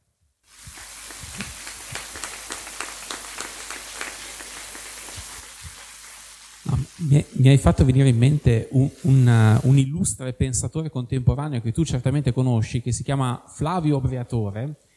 [7.00, 12.32] Mi, hai fatto venire in mente un, un, un, illustre pensatore contemporaneo che tu certamente
[12.32, 14.87] conosci, che si chiama Flavio Briatore,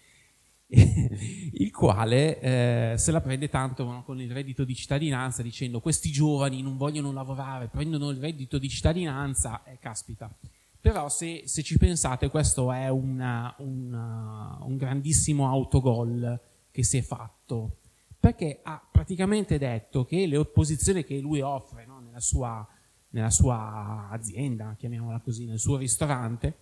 [0.74, 6.12] il quale eh, se la prende tanto no, con il reddito di cittadinanza dicendo questi
[6.12, 10.34] giovani non vogliono lavorare, prendono il reddito di cittadinanza eh, caspita.
[10.80, 16.40] Però se, se, ci pensate questo è una, una, un grandissimo autogol
[16.72, 17.78] che si è fatto,
[18.20, 22.68] perché ha praticamente detto che le opposizioni che lui offre no, nella, sua,
[23.10, 26.60] nella sua azienda, chiamiamola così, nel suo ristorante,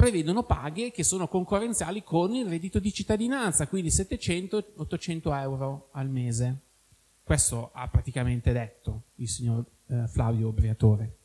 [0.00, 6.56] prevedono paghe che sono concorrenziali con il reddito di cittadinanza, quindi 700-800 euro al mese.
[7.22, 11.18] Questo ha praticamente detto il signor eh, Flavio Briatore.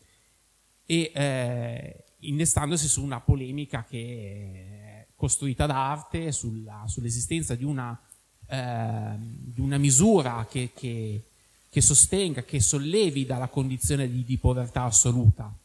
[0.86, 7.98] E eh, innestandosi su una polemica che è costruita d'arte sulla, sull'esistenza di una,
[8.46, 11.24] eh, di una misura che, che,
[11.70, 15.58] che, sostenga, che sollevi dalla condizione di, di povertà assoluta.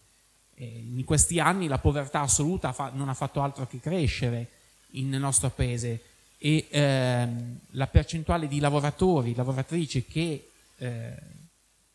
[0.65, 4.49] In questi anni la povertà assoluta non ha fatto altro che crescere
[4.91, 6.03] nel nostro paese
[6.43, 11.15] e ehm, la percentuale di lavoratori, lavoratrici che eh,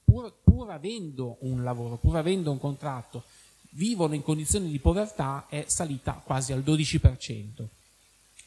[0.03, 3.23] pur, pur, avendo un lavoro, pur avendo un contratto,
[3.71, 7.65] vivono in condizioni di povertà è salita quasi al 12%.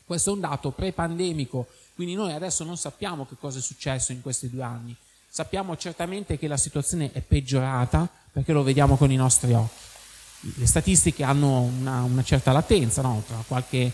[0.04, 4.22] Questo è un dato pre-pandemico, quindi noi adesso non sappiamo che cosa è successo in
[4.22, 4.96] questi due anni.
[5.28, 9.87] Sappiamo certamente che la situazione è peggiorata perché lo vediamo con i nostri occhi.
[10.40, 13.22] Le statistiche hanno una, una certa latenza, no?
[13.26, 13.92] tra qualche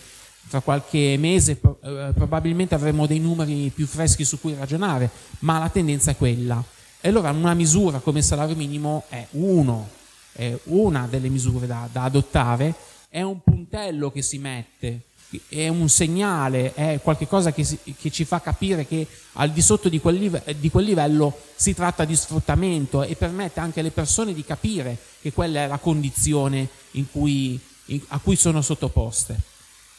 [0.48, 5.68] tra qualche mese eh, probabilmente avremo dei numeri più freschi su cui ragionare, ma la
[5.68, 6.62] tendenza è quella.
[7.00, 9.88] E allora una misura come il salario minimo è uno,
[10.32, 12.74] è una delle misure da, da adottare,
[13.08, 15.02] è un puntello che si mette,
[15.48, 17.66] è un segnale, è qualcosa che,
[17.98, 21.74] che, ci fa capire che al di sotto di quel, live, di quel, livello si
[21.74, 26.68] tratta di sfruttamento e permette anche alle persone di capire che quella è la condizione
[27.10, 29.52] cui, in, a cui sono sottoposte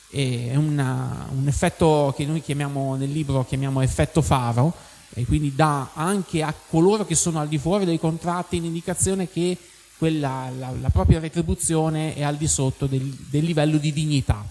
[0.09, 4.73] è una, un effetto che noi chiamiamo nel libro chiamiamo effetto faro
[5.13, 9.57] e quindi dà anche a coloro che sono al di fuori dei contratti l'indicazione che
[9.97, 14.45] quella, la, la, propria retribuzione è al di sotto del, del livello di dignità.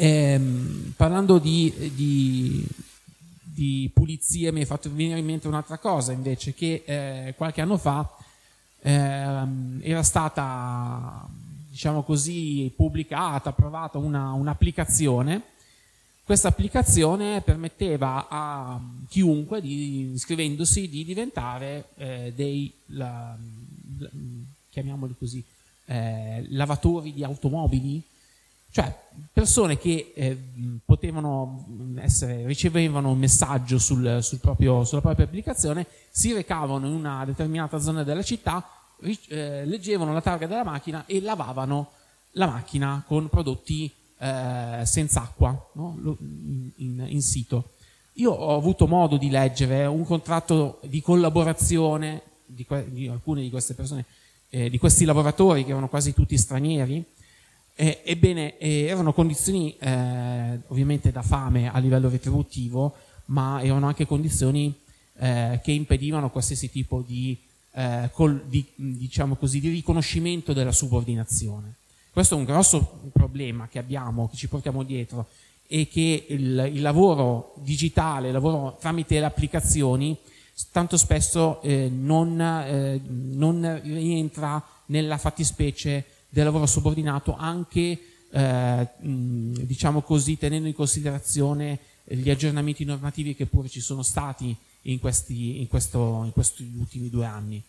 [0.00, 2.64] Ehm, parlando di, di,
[3.42, 7.76] di, pulizie mi è fatto venire in mente un'altra cosa invece che eh, qualche anno
[7.76, 8.08] fa
[8.80, 11.28] eh, era stata
[11.68, 15.42] diciamo così, pubblicata, approvata una, un'applicazione.
[16.22, 23.36] Questa applicazione permetteva a chiunque, di, iscrivendosi, di diventare eh, dei, la,
[24.70, 25.42] chiamiamoli così,
[25.86, 28.00] eh, lavatori di automobili,
[28.78, 28.96] cioè
[29.32, 30.38] persone che eh,
[30.84, 37.24] potevano essere, ricevevano un messaggio sul, sul proprio, sulla propria applicazione, si recavano in una
[37.24, 38.64] determinata zona della città,
[39.00, 41.90] eh, leggevano la targa della macchina e lavavano
[42.32, 45.96] la macchina con prodotti eh, senza acqua no?
[46.20, 47.70] in, in, in, sito.
[48.14, 53.50] Io ho avuto modo di leggere un contratto di collaborazione di, que- di alcune di
[53.50, 54.04] queste persone,
[54.50, 57.04] eh, di questi lavoratori che erano quasi tutti stranieri.
[57.80, 64.74] Ebbene, eh, erano condizioni eh, ovviamente da fame a livello retributivo, ma erano anche condizioni
[65.18, 67.38] eh, che impedivano qualsiasi tipo di
[67.72, 71.74] eh, col, di, diciamo così, di riconoscimento della subordinazione.
[72.10, 75.28] Questo è un grosso problema che abbiamo, che ci portiamo dietro
[75.68, 80.16] e che il, il lavoro digitale, il lavoro tramite le applicazioni,
[80.72, 87.98] tanto spesso eh, non, eh, non, rientra nella fattispecie del lavoro subordinato anche
[88.30, 94.98] eh, diciamo così, tenendo in considerazione gli aggiornamenti normativi che pure ci sono stati in
[94.98, 97.62] questi, in questo, in questi ultimi due anni.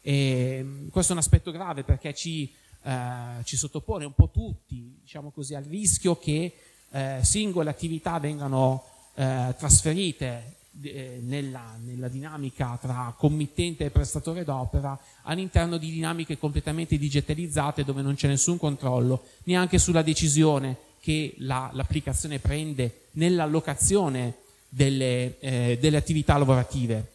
[0.00, 5.30] E questo è un aspetto grave perché ci, eh, ci sottopone un po' tutti diciamo
[5.30, 6.54] così, al rischio che
[6.90, 14.98] eh, singole attività vengano eh, trasferite eh, nella, nella, dinamica tra committente e prestatore d'opera
[15.22, 21.70] all'interno di dinamiche completamente digitalizzate dove non c'è nessun controllo neanche sulla decisione che la,
[21.72, 24.34] l'applicazione prende nell'allocazione
[24.68, 27.12] delle, eh, delle attività lavorative.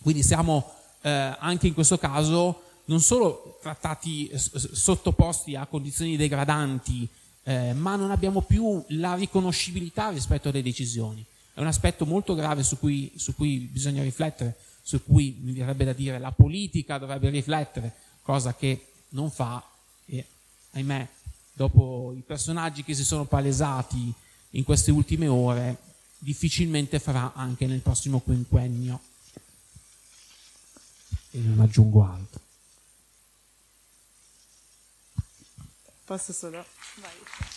[0.00, 7.08] Quindi siamo eh, anche in questo caso non solo trattati sottoposti a condizioni degradanti,
[7.42, 11.24] eh, ma non abbiamo più la riconoscibilità rispetto alle decisioni.
[11.56, 15.86] È un aspetto molto grave su cui, su cui bisogna riflettere, su cui mi verrebbe
[15.86, 19.66] da dire la politica dovrebbe riflettere, cosa che non fa
[20.04, 20.26] e
[20.72, 21.08] ahimè
[21.54, 24.12] dopo i personaggi che si sono palesati
[24.50, 25.78] in queste ultime ore
[26.18, 29.00] difficilmente farà anche nel prossimo quinquennio.
[31.30, 32.40] E non aggiungo altro.
[36.04, 36.62] Posso solo?
[36.96, 37.55] Vai.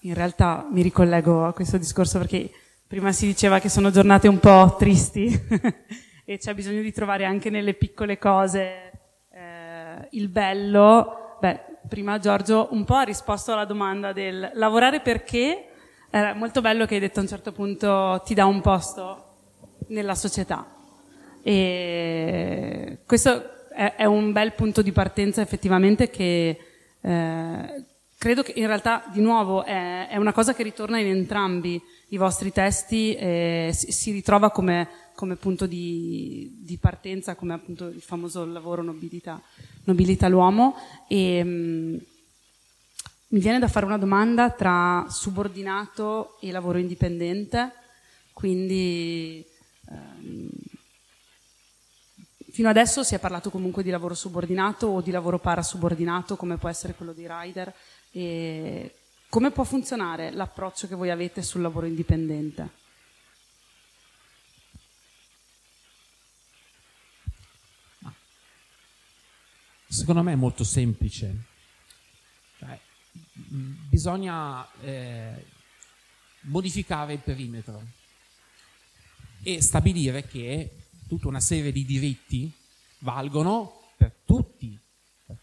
[0.00, 2.50] In realtà mi ricollego a questo discorso perché
[2.86, 5.28] prima si diceva che sono giornate un po' tristi
[6.24, 8.90] e c'è bisogno di trovare anche nelle piccole cose
[9.32, 11.36] eh, il bello.
[11.40, 15.66] Beh, prima Giorgio un po' ha risposto alla domanda del lavorare perché
[16.10, 19.24] era molto bello che hai detto a un certo punto ti dà un posto
[19.88, 20.66] nella società.
[21.42, 26.58] E questo è è, un bel punto di partenza effettivamente che
[27.00, 27.84] eh,
[28.20, 32.18] credo che in realtà di nuovo è, è, una cosa che ritorna in entrambi i
[32.18, 38.02] vostri testi e si, si ritrova come, come punto di, di, partenza, come appunto il
[38.02, 39.40] famoso lavoro nobilità,
[39.84, 40.76] nobilità l'uomo.
[41.08, 41.96] E, mm,
[43.28, 47.72] mi viene da fare una domanda tra subordinato e lavoro indipendente,
[48.34, 49.42] quindi
[49.88, 50.48] ehm,
[52.50, 56.68] fino adesso si è parlato comunque di lavoro subordinato o di lavoro parasubordinato, come può
[56.68, 57.72] essere quello di rider.
[58.12, 58.94] E
[59.28, 62.78] come può funzionare l'approccio che voi avete sul lavoro indipendente?
[69.86, 71.44] Secondo me è molto semplice.
[72.58, 72.78] Cioè,
[73.88, 75.44] bisogna eh,
[76.42, 77.82] modificare il perimetro
[79.42, 80.70] e stabilire che
[81.08, 82.52] tutta una serie di diritti
[82.98, 83.79] valgono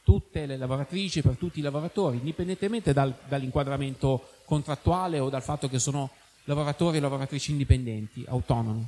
[0.07, 5.79] tutte le lavoratrici, per tutti i lavoratori, indipendentemente dal, dall'inquadramento contrattuale o dal fatto che
[5.79, 6.09] sono
[6.45, 8.87] lavoratori e lavoratrici indipendenti, autonomi.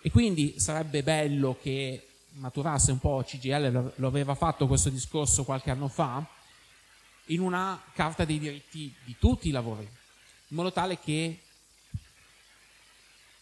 [0.00, 5.70] E quindi sarebbe bello che maturasse un po' CGL, lo aveva fatto questo discorso qualche
[5.70, 6.26] anno fa,
[7.26, 11.98] in una carta dei diritti di tutti i lavori, in modo tale che i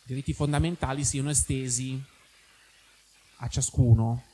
[0.03, 1.99] diritti fondamentali siano estesi
[3.37, 4.25] a ciascuno.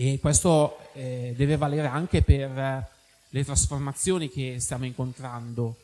[0.00, 2.88] E questo eh, deve valere anche per
[3.30, 5.76] le trasformazioni che stiamo incontrando,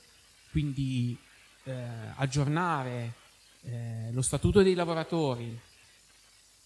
[0.53, 1.19] quindi
[1.65, 1.75] eh,
[2.15, 3.13] aggiornare
[3.63, 5.59] eh, lo statuto dei lavoratori,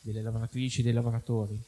[0.03, 1.59] delle lavoratrici, dei lavoratori,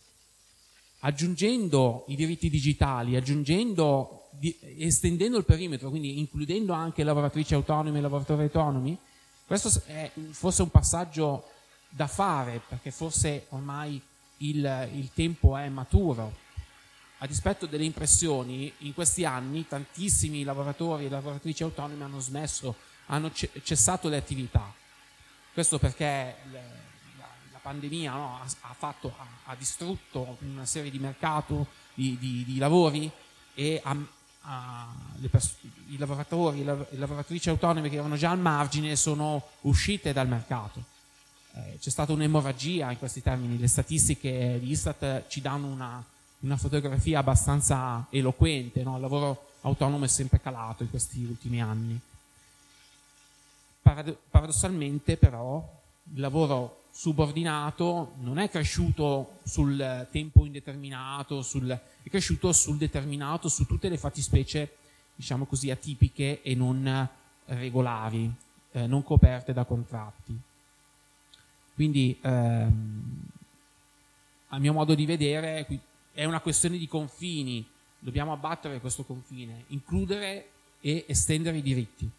[0.98, 8.02] aggiungendo i diritti digitali, aggiungendo, di, estendendo il perimetro, quindi includendo anche lavoratrici autonome e
[8.02, 8.98] lavoratori autonomi,
[9.46, 11.48] questo è forse un passaggio
[11.88, 14.08] da fare perché forse ormai
[14.40, 16.48] il, il tempo è maturo.
[17.18, 22.74] A dispetto delle impressioni, in questi anni tantissimi lavoratori e lavoratrici autonome hanno smesso,
[23.06, 24.72] hanno cessato le attività.
[25.52, 26.36] Questo perché
[27.60, 32.58] pandemia no, ha, ha, fatto, ha, ha, distrutto una serie di mercato, di, di, di
[32.58, 33.10] lavori
[33.54, 33.82] e
[35.30, 35.56] pers-
[35.88, 40.98] i lavoratori e le lavoratrici autonome che erano già al margine sono uscite dal mercato.
[41.52, 46.04] Eh, c'è stata un'emorragia in questi termini, le statistiche di Istat ci danno una,
[46.40, 48.94] una fotografia abbastanza eloquente, no?
[48.94, 51.98] il lavoro autonomo è sempre calato in questi ultimi anni.
[53.82, 55.78] Parad- paradossalmente però
[56.12, 63.64] il lavoro subordinato non è cresciuto sul tempo indeterminato, sul, è cresciuto sul determinato, su
[63.66, 64.76] tutte le fattispecie,
[65.14, 67.08] diciamo così, atipiche e non
[67.46, 68.32] regolari,
[68.72, 70.38] eh, non coperte da contratti.
[71.80, 73.22] Quindi, ehm,
[74.48, 75.66] a mio modo di vedere,
[76.12, 77.66] è una questione di confini,
[77.98, 80.48] dobbiamo abbattere questo confine, includere
[80.82, 82.10] e estendere i diritti.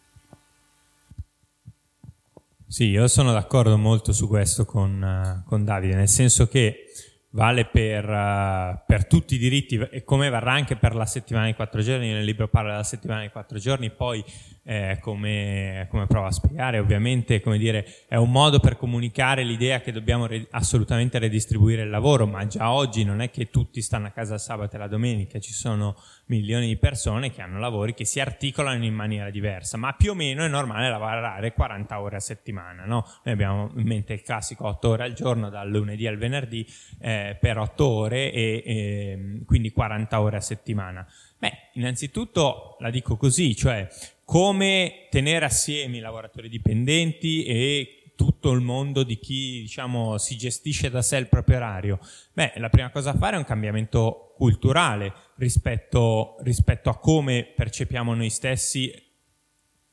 [2.66, 6.86] Sì, io sono d'accordo molto su questo con, uh, con Davide, nel senso che
[7.30, 11.54] vale per, uh, per, tutti i diritti e come varrà anche per la settimana di
[11.54, 14.24] quattro giorni, nel libro parla della settimana di quattro giorni, poi
[14.64, 19.80] eh, come, come provo a spiegare, ovviamente come dire, è un modo per comunicare l'idea
[19.80, 24.06] che dobbiamo re- assolutamente redistribuire il lavoro, ma già oggi non è che tutti stanno
[24.06, 25.96] a casa il sabato e la domenica, ci sono
[26.26, 30.14] milioni di persone che hanno lavori che si articolano in maniera diversa, ma più o
[30.14, 33.06] meno è normale lavorare 40 ore a settimana, no?
[33.24, 36.66] Noi abbiamo in mente il classico 8 ore al giorno, dal lunedì al venerdì,
[37.00, 41.06] eh, per 8 ore e, e quindi 40 ore a settimana.
[41.42, 43.88] Beh, innanzitutto la dico così, cioè
[44.24, 50.88] come tenere assieme i lavoratori dipendenti e tutto il mondo di chi diciamo, si gestisce
[50.88, 51.98] da sé il proprio orario?
[52.32, 58.14] Beh, la prima cosa da fare è un cambiamento culturale rispetto, rispetto a come percepiamo
[58.14, 58.94] noi stessi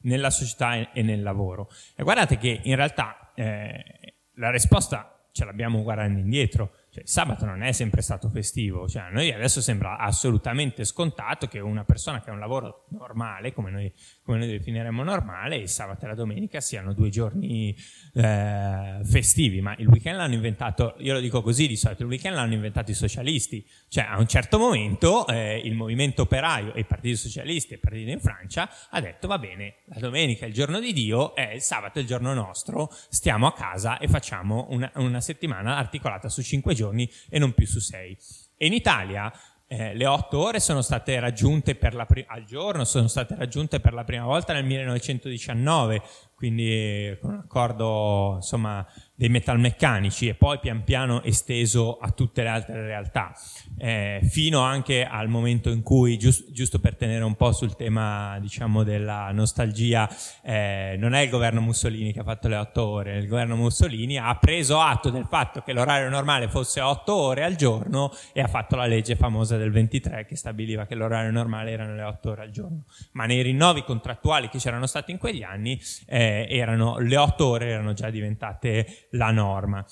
[0.02, 1.72] nella società e nel lavoro.
[1.96, 6.74] E guardate che in realtà eh, la risposta ce l'abbiamo guardando indietro.
[7.00, 11.60] Cioè, sabato non è sempre stato festivo, cioè, a noi adesso sembra assolutamente scontato che
[11.60, 13.92] una persona che ha un lavoro normale, come noi,
[14.24, 17.76] come noi definiremmo normale, il sabato e la domenica siano due giorni
[18.14, 22.36] eh, festivi, ma il weekend l'hanno inventato, io lo dico così di solito, il weekend
[22.36, 26.86] l'hanno inventato i socialisti, cioè a un certo momento eh, il movimento operaio e i
[26.86, 30.54] partiti socialisti e i partiti in Francia ha detto va bene, la domenica è il
[30.54, 34.68] giorno di Dio e il sabato è il giorno nostro, stiamo a casa e facciamo
[34.72, 38.18] una, una settimana articolata su cinque giorni giorni e non più su sei.
[38.58, 39.32] E in Italia
[39.68, 44.04] eh, le otto ore sono state raggiunte pri- al giorno, sono state raggiunte per la
[44.04, 46.02] prima volta nel 1919
[46.40, 52.48] quindi con un accordo insomma, dei metalmeccanici e poi pian piano esteso a tutte le
[52.48, 53.34] altre realtà,
[53.78, 58.40] eh, fino anche al momento in cui, giusto, giusto per tenere un po' sul tema
[58.40, 60.10] diciamo, della nostalgia,
[60.42, 64.18] eh, non è il governo Mussolini che ha fatto le otto ore, il governo Mussolini
[64.18, 68.48] ha preso atto del fatto che l'orario normale fosse otto ore al giorno e ha
[68.48, 72.44] fatto la legge famosa del 23 che stabiliva che l'orario normale erano le otto ore
[72.44, 77.18] al giorno, ma nei rinnovi contrattuali che c'erano stati in quegli anni eh, erano, le
[77.18, 79.86] otto ore erano già diventate la norma.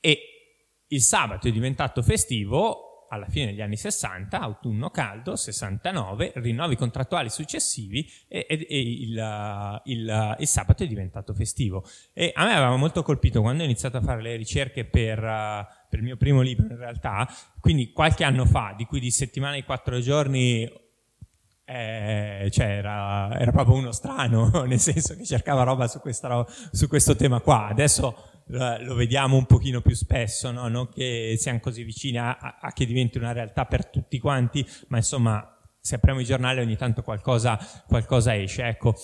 [0.00, 0.18] E
[0.88, 7.30] il sabato è diventato festivo alla fine degli anni 60, autunno caldo, 69, rinnovi contrattuali
[7.30, 11.84] successivi e, e, e il, il, il, sabato è diventato festivo.
[12.12, 15.64] E a me aveva molto colpito quando ho iniziato a fare le ricerche per, uh,
[15.88, 17.28] per il mio primo libro in realtà,
[17.60, 20.68] quindi qualche anno fa, di cui di settimana di quattro giorni
[21.64, 26.88] eh, cioè era, era, proprio uno strano, nel senso che cercava roba su, questa, su
[26.88, 27.68] questo tema qua.
[27.68, 30.68] Adesso lo vediamo un pochino più spesso, no?
[30.68, 34.98] non che siamo così vicini a, a, che diventi una realtà per tutti quanti, ma
[34.98, 35.53] insomma
[35.86, 38.62] se apriamo i giornali ogni tanto qualcosa, qualcosa esce.
[38.62, 38.94] Ecco.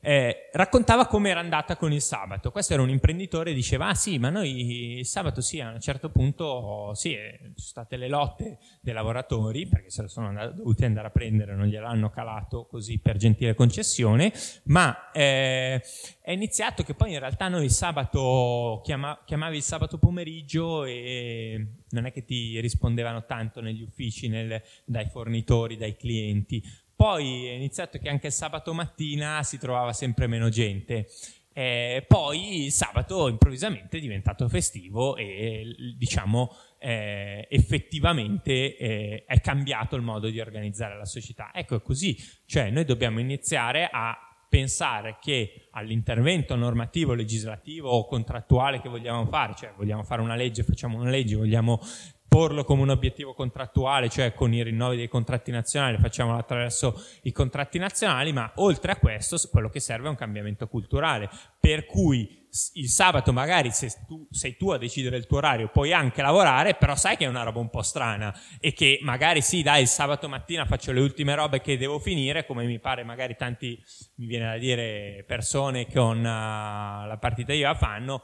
[0.00, 2.50] Eh, raccontava come era andata con il sabato.
[2.50, 6.08] Questo era un imprenditore diceva: Ah sì, ma noi il sabato sì, a un certo
[6.08, 10.54] punto sì, eh, ci sono state le lotte dei lavoratori perché se lo sono andati,
[10.54, 14.32] dovuti andare a prendere, non gliel'hanno calato così per gentile concessione,
[14.64, 15.82] ma eh,
[16.22, 21.79] è iniziato che poi in realtà noi il sabato chiama, chiamavi il sabato pomeriggio e
[21.90, 26.62] non è che ti rispondevano tanto negli uffici, nel, dai fornitori, dai clienti.
[26.94, 31.08] Poi è iniziato che anche il sabato mattina si trovava sempre meno gente.
[31.52, 39.96] Eh, poi il sabato improvvisamente è diventato festivo e diciamo eh, effettivamente eh, è cambiato
[39.96, 41.50] il modo di organizzare la società.
[41.52, 42.16] Ecco, è così,
[42.46, 49.54] cioè noi dobbiamo iniziare a pensare che all'intervento normativo, legislativo o contrattuale che vogliamo fare,
[49.54, 51.80] cioè vogliamo fare una legge, facciamo una legge, vogliamo
[52.26, 57.32] porlo come un obiettivo contrattuale, cioè con i rinnovi dei contratti nazionali, facciamolo attraverso i
[57.32, 62.39] contratti nazionali, ma oltre a questo quello che serve è un cambiamento culturale, per cui
[62.74, 66.74] il sabato magari se tu, sei tu a decidere il tuo orario puoi anche lavorare,
[66.74, 69.88] però sai che è una roba un po' strana e che magari sì, dai, il
[69.88, 73.80] sabato mattina faccio le ultime robe che devo finire, come mi pare magari tanti,
[74.16, 78.22] mi viene da dire, persone con uh, la partita IVA fanno,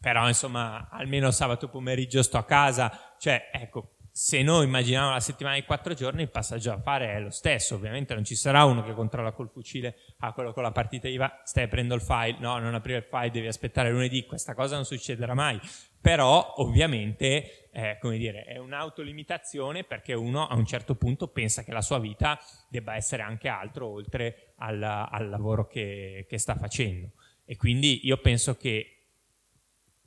[0.00, 5.56] però insomma almeno sabato pomeriggio sto a casa, cioè ecco, se noi immaginiamo la settimana
[5.56, 7.74] di quattro giorni, il passaggio da fare è lo stesso.
[7.74, 11.42] Ovviamente non ci sarà uno che controlla col fucile, ah, quello con la partita IVA,
[11.44, 14.86] stai aprendo il file, no, non aprire il file, devi aspettare lunedì, questa cosa non
[14.86, 15.60] succederà mai.
[16.00, 21.72] Però, ovviamente, eh, come dire, è un'autolimitazione perché uno a un certo punto pensa che
[21.72, 22.38] la sua vita
[22.70, 27.10] debba essere anche altro oltre al, al lavoro che, che sta facendo.
[27.44, 29.08] E quindi io penso che,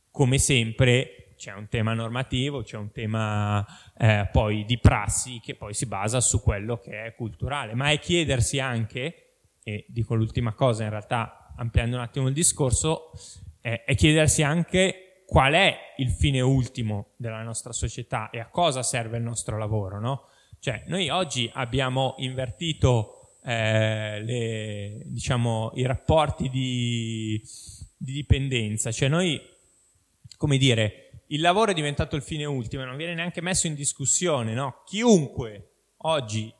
[0.10, 3.66] come sempre, c'è un tema normativo, c'è un tema
[3.98, 7.98] eh, poi di prassi che poi si basa su quello che è culturale, ma è
[7.98, 13.12] chiedersi anche, e dico l'ultima cosa in realtà ampliando un attimo il discorso,
[13.62, 18.84] eh, è chiedersi anche qual è il fine ultimo della nostra società e a cosa
[18.84, 20.26] serve il nostro lavoro, no?
[20.60, 27.42] Cioè, noi oggi abbiamo invertito eh, le, diciamo, i rapporti di,
[27.96, 29.40] di dipendenza, cioè noi,
[30.36, 34.54] come dire, il lavoro è diventato il fine ultimo non viene neanche messo in discussione.
[34.54, 34.84] No?
[34.86, 36.54] Chiunque oggi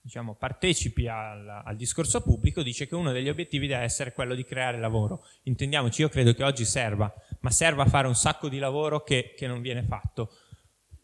[0.00, 4.44] diciamo, partecipi al, al, discorso pubblico dice che uno degli obiettivi deve essere quello di
[4.44, 5.24] creare lavoro.
[5.42, 9.46] Intendiamoci, io credo che oggi serva, ma serva fare un sacco di lavoro che, che
[9.46, 10.30] non viene fatto.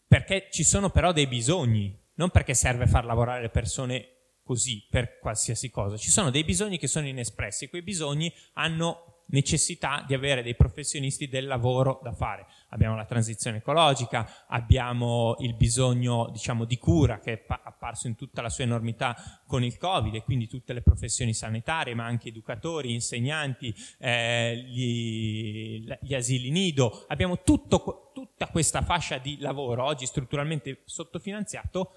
[0.07, 4.09] Perché ci sono però dei bisogni, non perché serve far lavorare le persone
[4.43, 5.97] così per qualsiasi cosa.
[5.97, 10.55] Ci sono dei bisogni che sono inespressi e quei bisogni hanno necessità di avere dei
[10.55, 12.45] professionisti del lavoro da fare.
[12.69, 18.41] Abbiamo la transizione ecologica, abbiamo il bisogno diciamo, di cura che è apparso in tutta
[18.41, 19.15] la sua enormità
[19.47, 25.85] con il Covid e quindi tutte le professioni sanitarie, ma anche educatori, insegnanti, eh, gli,
[26.01, 27.05] gli, asili nido.
[27.07, 31.91] Abbiamo tutto, tutta questa fascia di lavoro, oggi strutturalmente sottofinanziato,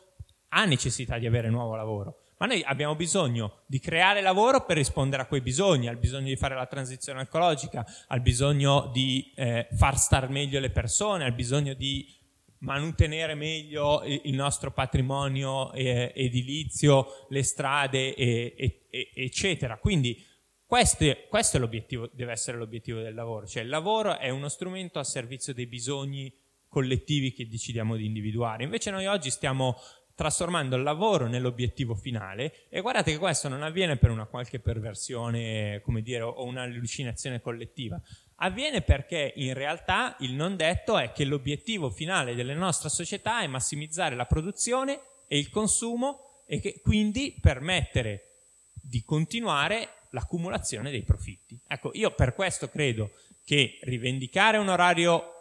[0.50, 5.22] ha necessità di avere nuovo lavoro ma noi abbiamo bisogno di creare lavoro per rispondere
[5.22, 9.98] a quei bisogni, al bisogno di fare la transizione ecologica, al bisogno di eh, far
[9.98, 12.16] star meglio le persone, al bisogno di
[12.60, 19.78] mantenere meglio il nostro patrimonio eh, edilizio, le strade, e, e, eccetera.
[19.78, 20.24] Quindi
[20.64, 25.54] questo, questo deve essere l'obiettivo del lavoro, cioè il lavoro è uno strumento a servizio
[25.54, 26.32] dei bisogni
[26.68, 28.64] collettivi che decidiamo di individuare.
[28.64, 29.76] Invece noi oggi stiamo
[30.18, 35.80] trasformando il lavoro nell'obiettivo finale e guardate che questo non avviene per una qualche perversione,
[35.84, 38.02] come dire, o un'allucinazione collettiva.
[38.38, 43.46] Avviene perché in realtà il non detto è che l'obiettivo finale della nostra società è
[43.46, 44.98] massimizzare la produzione
[45.28, 51.56] e il consumo e che quindi permettere di continuare l'accumulazione dei profitti.
[51.68, 53.12] Ecco, io per questo credo
[53.44, 55.34] che rivendicare un orario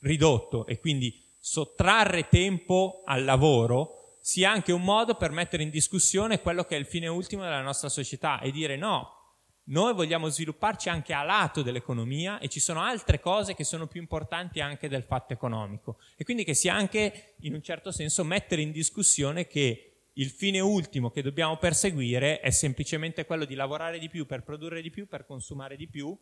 [0.00, 6.40] ridotto e quindi sottrarre tempo al lavoro sia anche un modo per mettere in discussione
[6.40, 9.36] quello che è il fine ultimo della nostra società e dire no,
[9.66, 14.00] noi vogliamo svilupparci anche a lato dell'economia e ci sono altre cose che sono più
[14.00, 18.62] importanti anche del fatto economico e quindi che sia anche in un certo senso mettere
[18.62, 24.08] in discussione che il fine ultimo che dobbiamo perseguire è semplicemente quello di lavorare di
[24.08, 26.18] più per produrre di più, per consumare di più,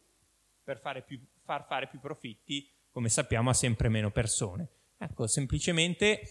[0.62, 4.68] per fare più, far fare più profitti, come sappiamo, a sempre meno persone.
[5.04, 6.22] Ecco, semplicemente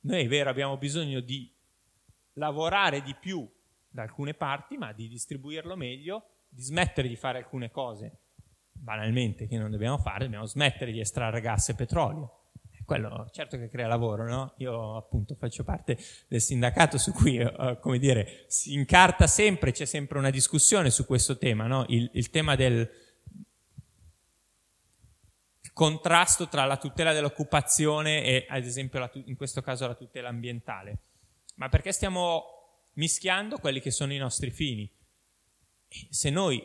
[0.00, 1.52] noi è vero, abbiamo bisogno di
[2.34, 3.46] lavorare di più
[3.88, 8.18] da alcune parti, ma di distribuirlo meglio, di smettere di fare alcune cose
[8.72, 12.38] banalmente che non dobbiamo fare, dobbiamo smettere di estrarre gas e petrolio
[12.84, 14.54] quello certo che crea lavoro, no?
[14.58, 15.96] Io appunto faccio parte
[16.28, 21.06] del sindacato su cui, uh, come dire, si incarta sempre, c'è sempre una discussione su
[21.06, 21.84] questo tema, no?
[21.88, 22.90] Il, il tema del
[25.72, 30.98] contrasto tra la tutela dell'occupazione e, ad esempio, la, in questo caso la tutela ambientale.
[31.56, 32.44] Ma perché stiamo
[32.94, 34.90] mischiando quelli che sono i nostri fini?
[36.08, 36.62] Se noi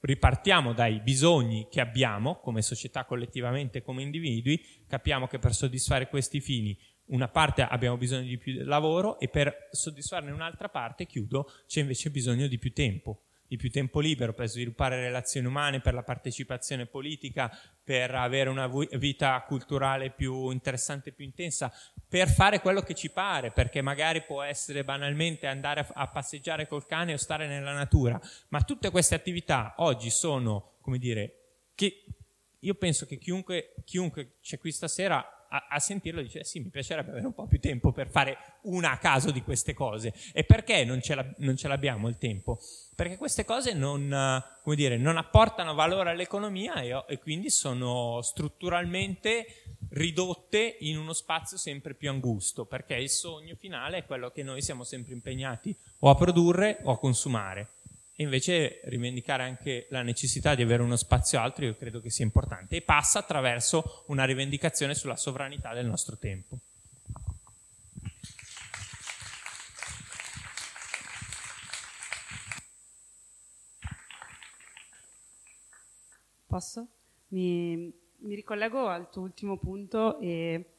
[0.00, 6.40] ripartiamo dai bisogni che abbiamo come società collettivamente, come individui, capiamo che per soddisfare questi
[6.40, 6.76] fini
[7.06, 12.10] una parte abbiamo bisogno di più lavoro e per soddisfarne un'altra parte, chiudo, c'è invece
[12.10, 13.24] bisogno di più tempo
[13.54, 18.68] di più tempo libero per sviluppare relazioni umane, per la partecipazione politica, per avere una
[18.98, 21.72] vita culturale più interessante, più intensa,
[22.08, 26.86] per fare quello che ci pare, perché magari può essere banalmente andare a passeggiare col
[26.86, 31.38] cane o stare nella natura, ma tutte queste attività oggi sono, come dire,
[31.76, 32.04] che
[32.58, 35.24] io penso che chiunque, chiunque c'è qui stasera
[35.54, 38.36] a, a, sentirlo dice eh sì mi piacerebbe avere un po' più tempo per fare
[38.62, 42.58] una a caso di queste cose e perché non ce, non ce l'abbiamo il tempo?
[42.94, 44.42] Perché queste cose non,
[44.74, 49.46] dire, non apportano valore all'economia e, e quindi sono strutturalmente
[49.90, 54.62] ridotte in uno spazio sempre più angusto, perché il sogno finale è quello che noi
[54.62, 57.68] siamo sempre impegnati o a produrre o a consumare.
[58.16, 62.24] E invece rivendicare anche la necessità di avere uno spazio altro io credo che sia
[62.24, 66.56] importante e passa attraverso una rivendicazione sulla sovranità del nostro tempo.
[76.46, 76.86] Posso?
[77.30, 80.76] Mi, mi ricollego al tuo ultimo punto e...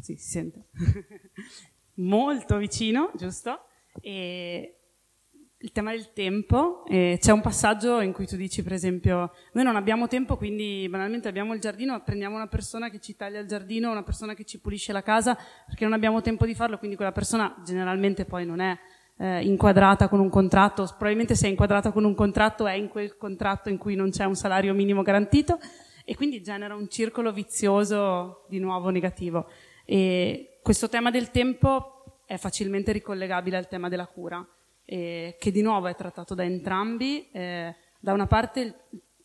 [0.00, 0.64] Sì, si sente.
[2.02, 3.68] Molto vicino, giusto?
[4.00, 4.85] E
[5.66, 9.64] il tema del tempo, eh, c'è un passaggio in cui tu dici per esempio noi
[9.64, 13.48] non abbiamo tempo quindi banalmente abbiamo il giardino, prendiamo una persona che ci taglia il
[13.48, 15.36] giardino, una persona che ci pulisce la casa
[15.66, 18.78] perché non abbiamo tempo di farlo, quindi quella persona generalmente poi non è
[19.18, 23.16] eh, inquadrata con un contratto, probabilmente se è inquadrata con un contratto è in quel
[23.16, 25.58] contratto in cui non c'è un salario minimo garantito
[26.04, 29.48] e quindi genera un circolo vizioso di nuovo negativo.
[29.84, 34.46] E questo tema del tempo è facilmente ricollegabile al tema della cura
[34.86, 37.28] eh, che di nuovo è trattato da entrambi.
[37.30, 38.74] Eh, da una parte il,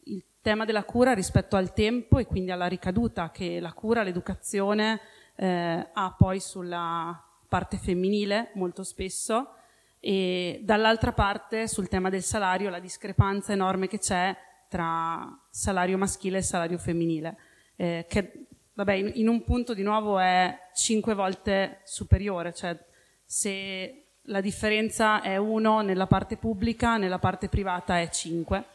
[0.05, 4.99] il, tema della cura rispetto al tempo e quindi alla ricaduta che la cura, l'educazione
[5.35, 9.53] eh, ha poi sulla parte femminile molto spesso
[9.99, 14.35] e dall'altra parte sul tema del salario la discrepanza enorme che c'è
[14.67, 17.37] tra salario maschile e salario femminile,
[17.75, 22.75] eh, che vabbè, in, in, un punto di nuovo è cinque volte superiore, cioè
[23.23, 28.65] se la differenza è 1 nella parte pubblica, nella parte privata è 5.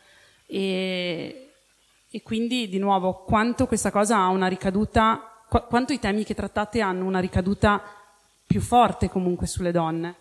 [0.47, 1.51] E,
[2.11, 6.35] e quindi, di nuovo, quanto questa cosa ha una ricaduta, qu- quanto i temi che
[6.35, 7.83] trattate hanno una ricaduta
[8.47, 10.17] più forte comunque sulle donne.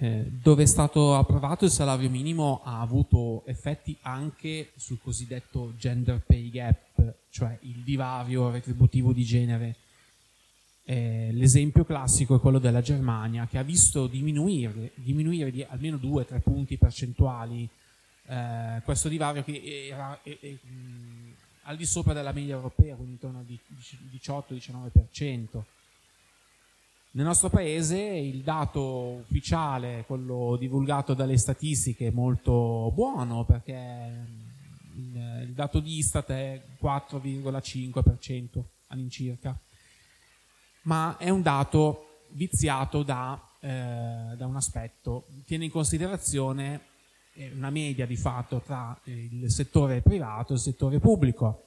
[0.00, 6.22] Eh, dove è stato approvato il salario minimo ha avuto effetti anche sul cosiddetto gender
[6.24, 9.76] pay gap, cioè il divario retributivo di genere
[10.90, 16.40] eh, l'esempio classico è quello della Germania, che ha visto diminuire, diminuire di almeno 2-3
[16.40, 17.68] punti percentuali
[18.24, 21.34] eh, questo divario che era è, è, mh,
[21.64, 23.44] al di sopra della media europea, quindi intorno al
[24.14, 25.62] 18-19%.
[27.10, 34.24] Nel nostro paese il dato ufficiale, quello divulgato dalle statistiche, è molto buono perché
[34.94, 38.62] il, il dato di Istat è 4,5%.
[38.86, 39.58] all'incirca.
[40.88, 46.80] Ma è un dato viziato da, eh, da un aspetto, tiene in considerazione
[47.34, 51.64] eh, una media di fatto tra il settore privato e il settore pubblico.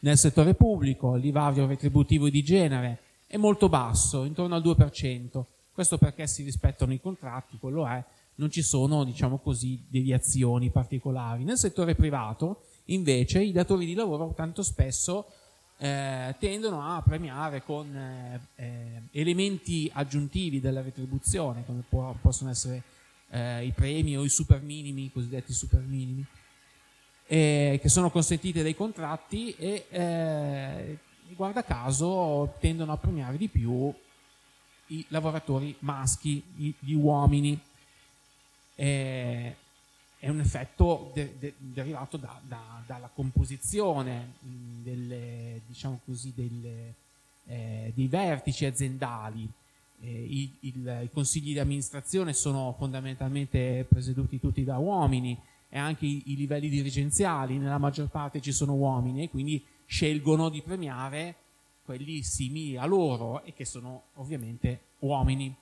[0.00, 5.42] Nel settore pubblico il divario retributivo di genere è molto basso, intorno al 2%.
[5.72, 8.00] Questo perché si rispettano i contratti, quello è,
[8.36, 11.42] non ci sono, diciamo così, deviazioni particolari.
[11.42, 15.26] Nel settore privato, invece, i datori di lavoro tanto spesso
[15.82, 22.82] eh, tendono a premiare con eh, eh, elementi aggiuntivi della retribuzione, come può, possono essere
[23.30, 26.24] eh, i premi o i super minimi, i cosiddetti super minimi,
[27.26, 30.98] che sono consentiti dai contratti e eh,
[31.36, 33.94] guarda caso tendono a premiare di più
[34.88, 36.42] i lavoratori maschi,
[36.80, 37.58] gli uomini
[40.20, 46.94] è, un effetto de, de, derivato da, da, dalla composizione delle, diciamo così, delle,
[47.46, 49.48] eh, dei vertici aziendali.
[50.02, 56.06] Eh, i, il, I consigli di amministrazione sono fondamentalmente presieduti tutti da uomini e anche
[56.06, 61.34] i, i livelli dirigenziali, nella maggior parte ci sono uomini e quindi scelgono di premiare
[61.84, 65.54] quelli simili a loro e che sono ovviamente uomini.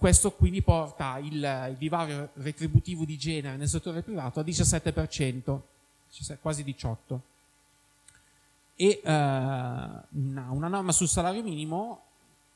[0.00, 5.60] Questo quindi porta il, il divario retributivo di genere nel settore privato a 17%,
[6.40, 7.18] quasi 18%.
[8.76, 12.00] E uh, una, una norma sul salario minimo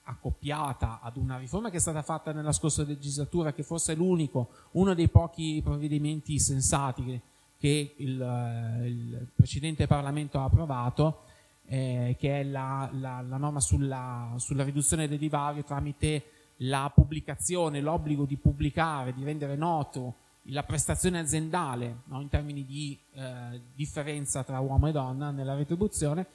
[0.05, 4.49] accoppiata ad una riforma che è stata fatta nella scorsa legislatura, che forse è l'unico,
[4.71, 7.21] uno dei pochi provvedimenti sensati che,
[7.59, 11.25] che il, il, precedente Parlamento ha approvato,
[11.67, 16.25] eh, che è la, la, la norma sulla, sulla, riduzione del divario tramite
[16.59, 20.15] la pubblicazione, l'obbligo di pubblicare, di rendere noto
[20.49, 26.27] la prestazione aziendale no, in termini di eh, differenza tra uomo e donna nella retribuzione,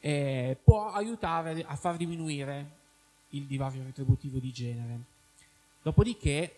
[0.00, 2.78] eh, può aiutare a far diminuire
[3.30, 4.98] il divario retributivo di genere.
[5.82, 6.54] Dopodiché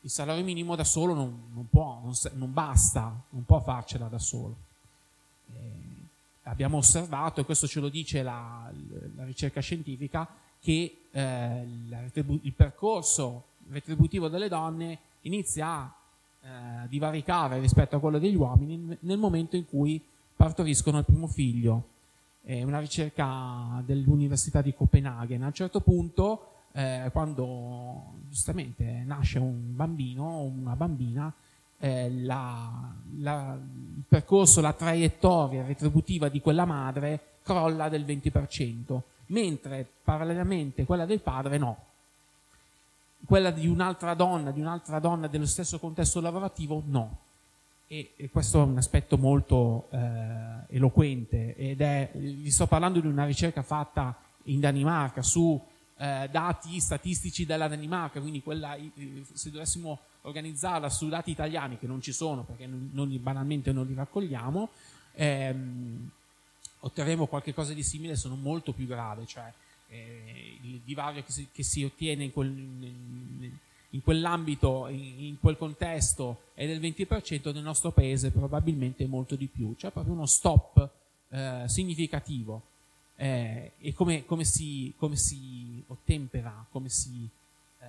[0.00, 4.18] il salario minimo da solo non, non può, non, non, basta, non può farcela da
[4.18, 4.56] solo.
[5.52, 5.88] Eh,
[6.44, 8.70] abbiamo osservato, e questo ce lo dice la,
[9.14, 10.26] la ricerca scientifica,
[10.60, 11.66] che eh,
[12.42, 15.94] il percorso retributivo delle donne inizia a
[16.42, 20.02] eh, divaricare rispetto a quello degli uomini nel momento in cui
[20.36, 21.88] partoriscono il primo figlio.
[22.42, 25.42] È una ricerca dell'Università di Copenaghen.
[25.42, 31.32] A un certo punto, eh, quando giustamente nasce un bambino o una bambina,
[31.78, 39.00] eh, la, la, il percorso, la traiettoria retributiva di quella madre crolla del 20%
[39.30, 41.84] mentre parallelamente quella del padre no.
[43.24, 47.18] Quella di un'altra donna, di un'altra donna dello stesso contesto lavorativo, no.
[47.86, 53.08] E, e questo è un aspetto molto eh, eloquente ed è, vi sto parlando di
[53.08, 55.60] una ricerca fatta in Danimarca su
[55.96, 58.76] eh, dati statistici della Danimarca, quindi quella,
[59.32, 63.86] se dovessimo organizzarla su dati italiani che non ci sono perché non, non banalmente non
[63.86, 64.68] li raccogliamo,
[65.14, 66.10] ehm,
[66.80, 69.52] otterremo qualcosa di simile sono molto più grave, cioè
[69.88, 73.50] eh, il divario che si, che si ottiene in, quel, in,
[73.90, 79.46] in quell'ambito, in, in, quel contesto è del 20%, nel nostro paese probabilmente molto di
[79.46, 80.88] più, cioè proprio uno stop
[81.30, 82.62] eh, significativo.
[83.16, 87.28] Eh, e come, come, si, come, si, ottempera, come si,
[87.80, 87.86] eh,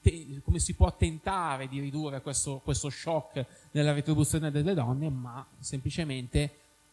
[0.00, 5.46] te, come si, può tentare di ridurre questo, questo shock nella retribuzione delle donne, ma
[5.58, 6.50] semplicemente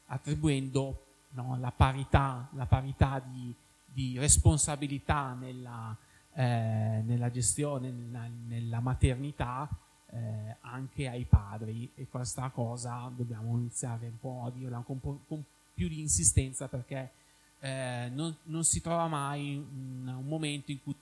[0.08, 3.54] attribuendo no, la parità, la parità di,
[3.86, 5.96] di responsabilità nella,
[6.34, 9.70] eh, nella gestione, nella, nella maternità
[10.12, 11.90] eh, anche ai padri.
[11.96, 15.44] E questa cosa dobbiamo iniziare un po' a dirla con, con
[15.74, 17.12] più di insistenza perché
[17.60, 20.96] eh, non, non, si trova mai un, un momento in cui,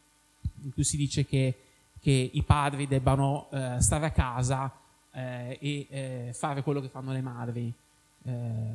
[0.63, 1.55] in cui, si dice che,
[1.99, 4.71] che i padri debbano eh, stare a casa
[5.11, 7.73] eh, e eh, fare quello che fanno le madri
[8.23, 8.73] eh,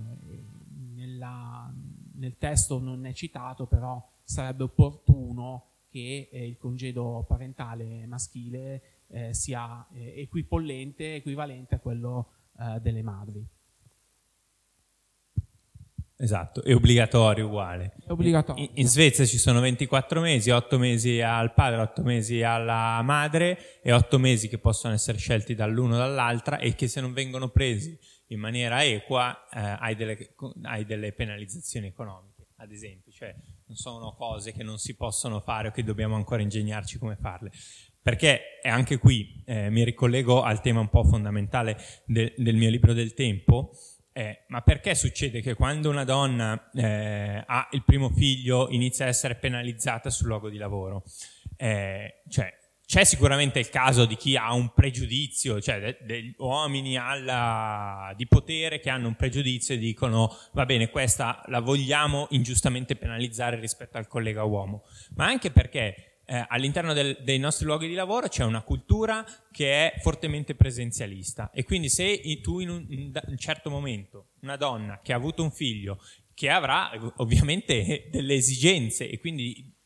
[0.95, 1.73] nella,
[2.15, 9.35] nel testo non è citato, però sarebbe opportuno che eh, il congedo parentale maschile eh,
[9.35, 13.47] sia eh, equipollente, equivalente a quello eh, delle madri.
[16.21, 17.95] Esatto, è obbligatorio uguale.
[18.05, 18.65] È obbligatorio.
[18.65, 23.81] In, in, Svezia ci sono 24 mesi, 8 mesi al padre, 8 mesi alla madre
[23.81, 27.51] e 8 mesi che possono essere scelti dall'uno o dall'altra e che se non vengono
[27.51, 27.97] presi
[28.29, 33.35] in maniera equa eh, hai, delle, hai, delle, penalizzazioni economiche, ad esempio, cioè
[33.67, 37.51] non sono cose che non si possono fare o che dobbiamo ancora ingegnarci come farle.
[38.01, 41.77] Perché anche qui eh, mi ricollego al tema un po' fondamentale
[42.07, 43.73] de, del mio libro del tempo,
[44.19, 49.09] Eh, ma perché succede che quando una donna eh, ha il primo figlio inizia a
[49.09, 51.05] essere penalizzata sul luogo di lavoro?
[51.57, 52.53] Eh, cioè,
[52.89, 58.27] c'è sicuramente il caso di chi ha un pregiudizio, cioè de- degli uomini alla, di
[58.27, 63.99] potere che hanno un pregiudizio e dicono va bene, questa la vogliamo ingiustamente penalizzare rispetto
[63.99, 64.85] al collega uomo,
[65.17, 69.23] ma anche perché eh, all'interno del, dei nostri luoghi di lavoro c'è una cultura
[69.53, 71.51] che è fortemente presenzialista.
[71.51, 75.43] E quindi se tu in un, in un certo momento, una donna che ha avuto
[75.43, 76.01] un figlio,
[76.33, 79.77] che avrà ovviamente delle esigenze e quindi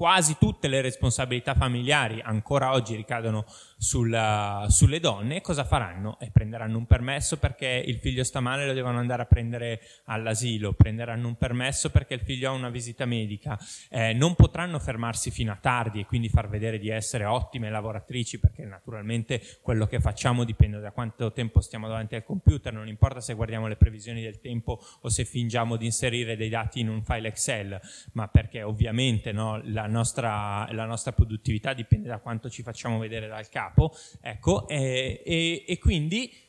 [0.00, 3.44] quasi tutte le responsabilità familiari ancora oggi ricadono
[3.80, 6.18] sulla, sulle donne, cosa faranno?
[6.20, 9.80] E prenderanno un permesso perché il figlio sta male e lo devono andare a prendere
[10.04, 13.58] all'asilo, prenderanno un permesso perché il figlio ha una visita medica,
[13.88, 18.38] eh, non potranno fermarsi fino a tardi e quindi far vedere di essere ottime lavoratrici
[18.38, 23.22] perché naturalmente quello che facciamo dipende da quanto tempo stiamo davanti al computer, non importa
[23.22, 27.02] se guardiamo le previsioni del tempo o se fingiamo di inserire dei dati in un
[27.02, 27.80] file Excel,
[28.12, 33.26] ma perché ovviamente no, la, nostra, la nostra produttività dipende da quanto ci facciamo vedere
[33.26, 36.48] dal capo capo, ecco, e, e, e quindi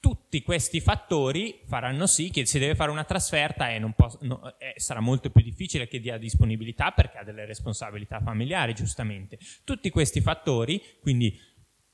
[0.00, 4.72] tutti questi fattori faranno sì che se deve fare una trasferta e può, no, eh,
[4.76, 9.38] sarà molto più difficile che dia disponibilità perché ha delle responsabilità familiari, giustamente.
[9.62, 11.38] Tutti questi fattori, quindi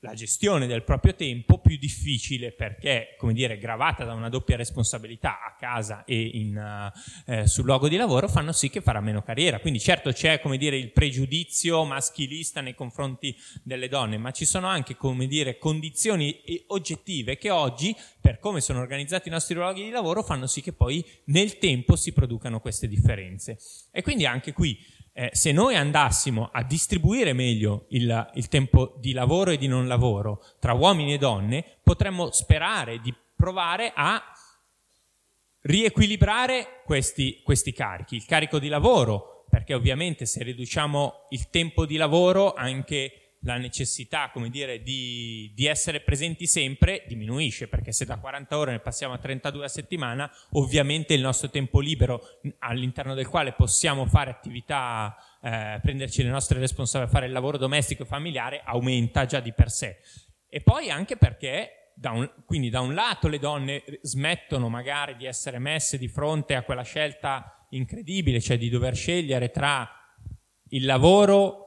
[0.07, 5.39] la gestione del proprio tempo più difficile perché, come dire, gravata da una doppia responsabilità
[5.45, 9.21] a casa e in, uh, eh, sul luogo di lavoro, fanno sì che farà meno
[9.21, 9.59] carriera.
[9.59, 14.67] Quindi certo c'è, come dire, il pregiudizio maschilista nei confronti delle donne, ma ci sono
[14.67, 19.89] anche, come dire, condizioni oggettive che oggi, per come sono organizzati i nostri luoghi di
[19.89, 23.57] lavoro, fanno sì che poi nel tempo si producano queste differenze.
[23.91, 24.79] E quindi anche qui
[25.19, 29.87] eh, se noi andassimo a distribuire meglio il, il, tempo di lavoro e di non
[29.87, 34.21] lavoro tra uomini e donne, potremmo sperare di provare a
[35.61, 38.15] riequilibrare questi, questi carichi.
[38.15, 44.29] Il carico di lavoro, perché ovviamente se riduciamo il tempo di lavoro anche la necessità,
[44.31, 49.13] come dire, di, di, essere presenti sempre diminuisce, perché se da 40 ore ne passiamo
[49.13, 52.21] a 32 a settimana, ovviamente il nostro tempo libero
[52.59, 58.03] all'interno del quale possiamo fare attività, eh, prenderci le nostre responsabilità, fare il lavoro domestico
[58.03, 59.97] e familiare, aumenta già di per sé.
[60.49, 65.25] E poi anche perché da un, quindi da un lato le donne smettono magari di
[65.25, 69.89] essere messe di fronte a quella scelta incredibile, cioè di dover scegliere tra
[70.69, 71.66] il lavoro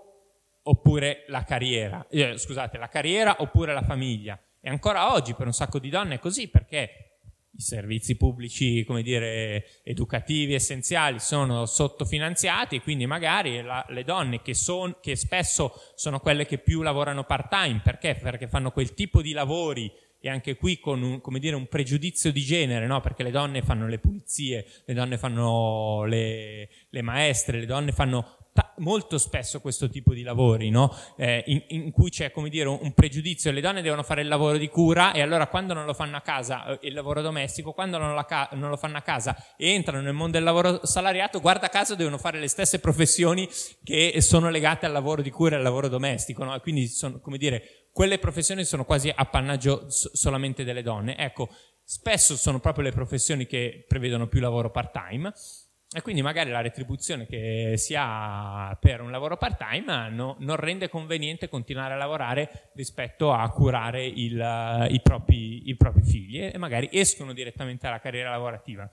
[0.63, 4.39] oppure la carriera, eh, scusate, la carriera oppure la famiglia.
[4.61, 7.11] E ancora oggi per un sacco di donne è così perché
[7.53, 14.41] i servizi pubblici, come dire, educativi essenziali sono sottofinanziati e quindi magari la, le donne
[14.41, 18.15] che, son, che spesso sono quelle che più lavorano part-time, perché?
[18.15, 19.91] Perché fanno quel tipo di lavori
[20.23, 23.01] e anche qui con un, dire, un pregiudizio di genere, no?
[23.01, 28.37] perché le donne fanno le pulizie, le donne fanno le, le maestre, le donne fanno
[28.79, 30.95] molto spesso questo tipo di lavori, no?
[31.17, 34.57] eh, in, in, cui c'è come dire un, pregiudizio, le donne devono fare il lavoro
[34.57, 37.99] di cura e allora quando non lo fanno a casa, eh, il lavoro domestico, quando
[37.99, 41.69] non, la, non, lo fanno a casa e entrano nel mondo del lavoro salariato, guarda
[41.69, 43.49] caso devono fare le stesse professioni
[43.85, 46.59] che sono legate al lavoro di cura e al lavoro domestico, no?
[46.61, 51.17] quindi sono, come dire, quelle professioni sono quasi appannaggio so- solamente delle donne.
[51.17, 51.49] Ecco,
[51.85, 55.33] spesso sono proprio le professioni che prevedono più lavoro part-time
[55.93, 60.89] e quindi magari la retribuzione che si ha per un lavoro part-time no, non rende
[60.89, 66.89] conveniente continuare a lavorare rispetto a curare il, i, propri, i, propri, figli e magari
[66.93, 68.89] escono direttamente dalla carriera lavorativa.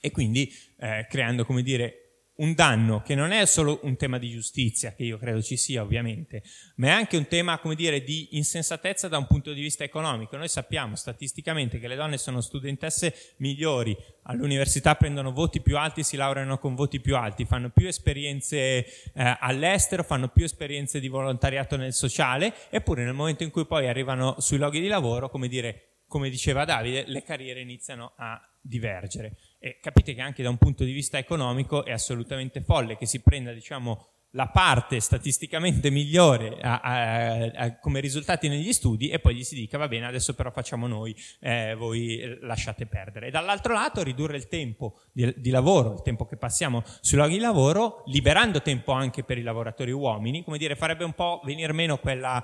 [0.00, 0.48] E quindi
[0.78, 2.03] eh, creando, come dire,
[2.36, 5.82] un danno che non è solo un tema di giustizia, che io credo ci sia
[5.82, 6.42] ovviamente,
[6.76, 10.36] ma è anche un tema, come dire, di insensatezza da un punto di vista economico.
[10.36, 16.16] Noi sappiamo statisticamente che le donne sono studentesse migliori, all'università prendono voti più alti, si
[16.16, 21.76] laureano con voti più alti, fanno più esperienze eh, all'estero, fanno più esperienze di volontariato
[21.76, 25.90] nel sociale, eppure nel momento in cui poi arrivano sui luoghi di lavoro, come dire,
[26.08, 29.36] come diceva Davide, le carriere iniziano a divergere.
[29.58, 33.20] E capite che anche da un punto di vista economico è assolutamente folle che si
[33.20, 39.36] prenda, diciamo, la parte statisticamente migliore a, a, a, come risultati negli studi e poi
[39.36, 43.28] gli si dica va bene adesso però facciamo noi, eh, voi lasciate perdere.
[43.28, 47.34] E dall'altro lato ridurre il tempo di, di, lavoro, il tempo che passiamo sui luoghi
[47.34, 51.72] di lavoro, liberando tempo anche per i lavoratori uomini, come dire farebbe un po' venire
[51.72, 52.42] meno quella,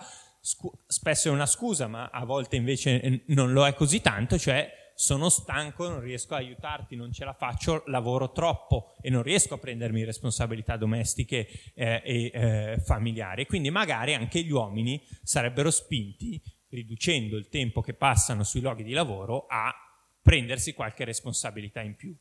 [0.86, 5.30] spesso è una scusa ma a volte invece non lo è così tanto, cioè sono
[5.30, 9.58] stanco, non riesco a aiutarti, non ce la faccio, lavoro troppo e non riesco a
[9.58, 13.46] prendermi responsabilità domestiche eh, e eh, familiari.
[13.46, 16.38] Quindi magari anche gli uomini sarebbero spinti,
[16.68, 19.74] riducendo il tempo che passano sui luoghi di lavoro, a
[20.20, 22.14] prendersi qualche responsabilità in più.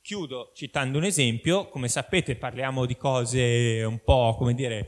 [0.00, 4.86] Chiudo citando un esempio, come sapete parliamo di cose un po', come dire,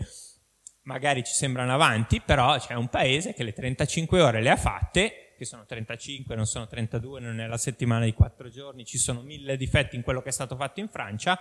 [0.83, 5.26] magari ci sembrano avanti, però c'è un paese che le 35 ore le ha fatte,
[5.37, 9.23] che sono 35, non sono 32, non è la settimana di 4 giorni, ci sono
[9.23, 11.39] mille difetti in quello che è stato fatto in Francia,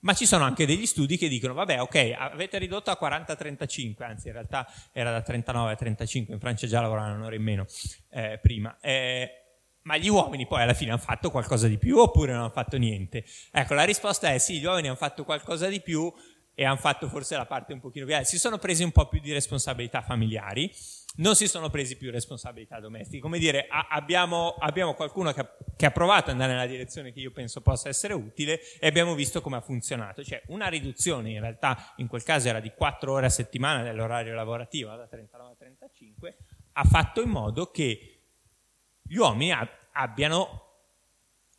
[0.00, 4.28] ma ci sono anche degli studi che dicono, vabbè, ok, avete ridotto a 40-35, anzi
[4.28, 7.66] in realtà era da 39 a 35, in Francia già lavoravano un'ora in meno
[8.10, 8.78] eh, prima.
[8.80, 9.30] Eh,
[9.82, 12.76] ma gli uomini poi alla fine hanno fatto qualcosa di più oppure non hanno fatto
[12.76, 13.24] niente?
[13.50, 16.12] Ecco, la risposta è sì, gli uomini hanno fatto qualcosa di più
[16.54, 18.16] e hanno fatto forse la parte un pochino più...
[18.22, 20.72] Si sono presi un po' più di responsabilità familiari,
[21.16, 23.20] non si sono presi più responsabilità domestiche.
[23.20, 27.12] Come dire, a, abbiamo, abbiamo, qualcuno che ha, che ha, provato ad andare nella direzione
[27.12, 30.22] che io penso possa essere utile e abbiamo visto come ha funzionato.
[30.24, 34.34] Cioè, una riduzione in realtà, in quel caso era di 4 ore a settimana dell'orario
[34.34, 36.36] lavorativo, da 39 a 35,
[36.72, 38.20] ha fatto in modo che
[39.02, 39.54] gli uomini
[39.92, 40.65] abbiano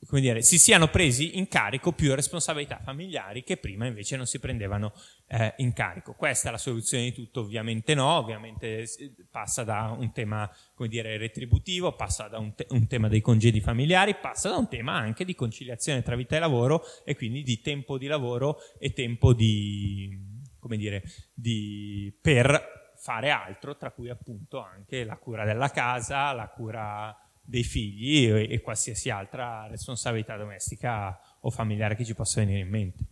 [0.06, 4.40] come dire, si siano presi in carico più responsabilità familiari che prima invece non si
[4.40, 4.94] prendevano
[5.28, 6.14] eh, in carico.
[6.14, 7.42] Questa è la soluzione di tutto?
[7.42, 8.86] Ovviamente no, ovviamente
[9.32, 13.60] passa da un tema, come dire, retributivo, passa da un, te- un tema dei congedi
[13.60, 17.60] familiari, passa da un tema anche di conciliazione tra vita e lavoro e quindi di
[17.62, 20.16] tempo di lavoro e tempo di,
[20.60, 26.50] come dire, di, per fare altro, tra cui appunto anche la cura della casa, la
[26.50, 27.16] cura
[27.48, 32.70] dei figli e, e qualsiasi altra responsabilità domestica o familiare che ci possa venire in
[32.70, 33.04] mente.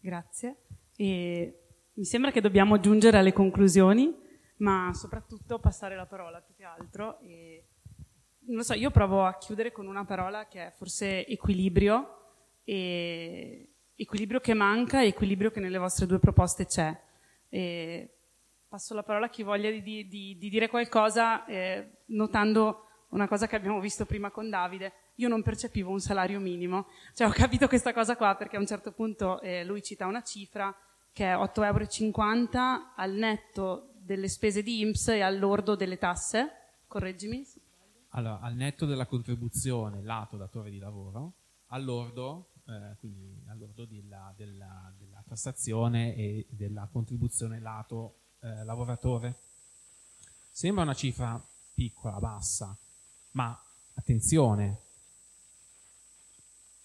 [0.00, 0.56] Grazie.
[0.96, 1.60] E
[1.94, 4.12] mi sembra che dobbiamo giungere alle conclusioni,
[4.58, 7.20] ma soprattutto passare la parola più che altro.
[7.20, 7.68] E,
[8.48, 12.16] non so, io provo a chiudere con una parola che è forse equilibrio,
[12.64, 16.98] e equilibrio che manca e equilibrio che nelle vostre due proposte c'è.
[17.48, 18.19] E
[18.70, 23.48] passo la parola a chi voglia di, di, di dire qualcosa, eh, notando una cosa
[23.48, 24.92] che abbiamo visto prima con Davide.
[25.16, 28.68] Io non percepivo un salario minimo, cioè ho capito questa cosa qua perché a un
[28.68, 30.72] certo punto eh, lui cita una cifra
[31.12, 36.50] che è 8,50 euro al netto delle spese di IMSS e al lordo delle tasse,
[36.86, 37.44] correggimi.
[38.10, 41.32] Allora, al netto della contribuzione lato datore di lavoro,
[41.70, 48.64] al lordo, eh, quindi al lordo della, della, della tassazione e della contribuzione lato eh,
[48.64, 49.34] lavoratore.
[50.50, 51.42] Sembra una cifra
[51.74, 52.76] piccola, bassa,
[53.32, 53.58] ma
[53.94, 54.80] attenzione,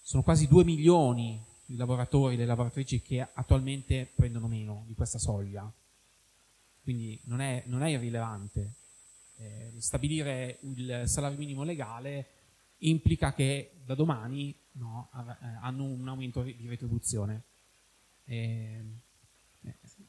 [0.02, 5.18] sono quasi 2 milioni i lavoratori e le lavoratrici che attualmente prendono meno di questa
[5.18, 5.72] soglia.
[6.84, 8.74] Quindi non è, non è irrilevante.
[9.38, 12.28] Eh, stabilire il salario minimo legale
[12.80, 17.44] implica che da domani no, eh, hanno un aumento di retribuzione.
[18.26, 18.84] Eh,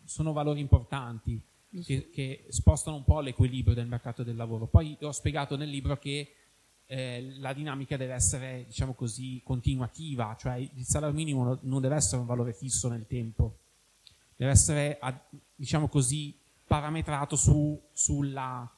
[0.06, 1.40] sono valori importanti
[1.84, 4.66] che, che, spostano un po' l'equilibrio del mercato del lavoro.
[4.66, 6.32] Poi ho spiegato nel libro che
[6.86, 12.20] eh, la dinamica deve essere, diciamo così, continuativa, cioè il salario minimo non deve essere
[12.20, 13.56] un valore fisso nel tempo,
[14.36, 14.98] deve essere,
[15.54, 16.34] diciamo così,
[16.66, 18.68] parametrato su, sulla,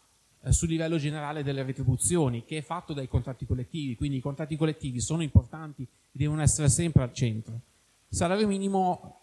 [0.43, 4.57] eh, sul livello generale delle retribuzioni, che è fatto dai contratti collettivi, quindi i contratti
[4.57, 7.61] collettivi sono importanti e devono essere sempre al centro.
[8.09, 9.18] Il salario minimo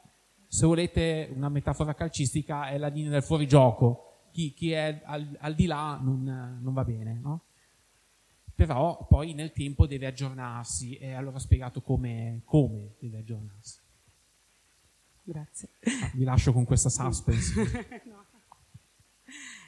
[0.56, 4.30] se volete una metafora calcistica, è la linea del fuorigioco.
[4.32, 7.44] Chi, chi è al, al, di là non, non va bene, no?
[8.56, 13.80] Però poi nel tempo deve aggiornarsi e allora ho spiegato come, come deve aggiornarsi.
[15.24, 15.72] Grazie.
[16.02, 18.02] Ah, vi lascio con questa suspense.
[18.08, 18.26] no.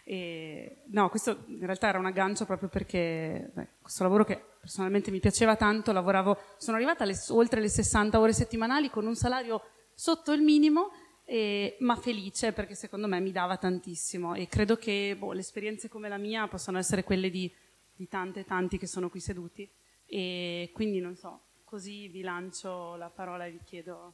[0.06, 5.12] E, no, questo in realtà era un aggancio proprio perché beh, questo lavoro che personalmente
[5.12, 9.62] mi piaceva tanto, lavoravo, sono arrivata alle, oltre le 60 ore settimanali con un salario
[10.00, 10.92] sotto il minimo,
[11.26, 15.90] eh, ma felice perché secondo me mi dava tantissimo e credo che boh, le esperienze
[15.90, 17.52] come la mia possano essere quelle di,
[17.96, 19.68] di tante e tanti che sono qui seduti
[20.06, 24.14] e quindi non so, così vi lancio la parola e vi chiedo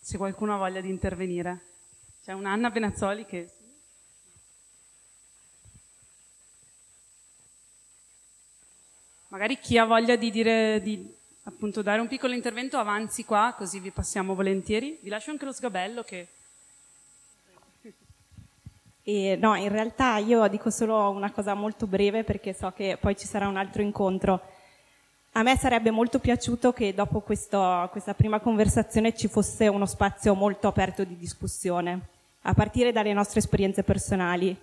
[0.00, 1.62] se qualcuno ha voglia di intervenire.
[2.22, 3.50] C'è un'Anna Benazzoli che...
[9.28, 11.12] Magari chi ha voglia di dire, di
[11.48, 14.98] appunto dare un piccolo intervento avanzi qua, così vi passiamo volentieri.
[15.00, 16.28] Vi lascio anche lo sgabello che...
[19.08, 23.16] E, no, in realtà io dico solo una cosa molto breve perché so che poi
[23.16, 24.40] ci sarà un altro incontro.
[25.32, 30.34] A me sarebbe molto piaciuto che dopo questo, questa prima conversazione ci fosse uno spazio
[30.34, 32.08] molto aperto di discussione,
[32.42, 34.58] a partire dalle nostre esperienze personali.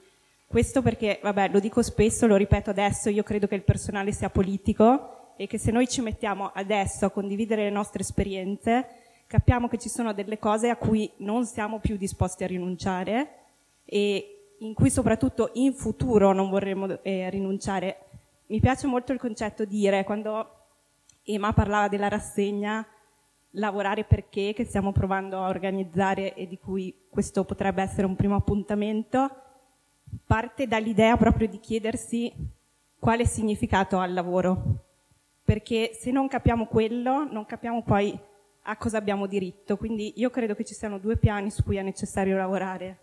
[0.45, 4.29] Questo perché, vabbè, lo dico spesso, lo ripeto adesso, io credo che il personale sia
[4.29, 8.87] politico e che se noi ci mettiamo adesso a condividere le nostre esperienze,
[9.27, 13.39] capiamo che ci sono delle cose a cui non siamo più disposti a rinunciare
[13.85, 17.97] e in cui soprattutto in futuro non vorremmo eh, rinunciare.
[18.47, 20.49] Mi piace molto il concetto di dire, quando
[21.23, 22.85] Ema parlava della rassegna,
[23.51, 28.35] lavorare perché, che stiamo provando a organizzare e di cui questo potrebbe essere un primo
[28.35, 29.29] appuntamento,
[30.25, 32.31] parte dall'idea proprio di chiedersi
[32.99, 34.91] quale significato ha il lavoro.
[35.43, 38.17] Perché se non capiamo quello, non capiamo poi
[38.63, 39.77] a cosa abbiamo diritto.
[39.77, 42.99] Quindi io credo che ci siano due piani su cui è necessario lavorare.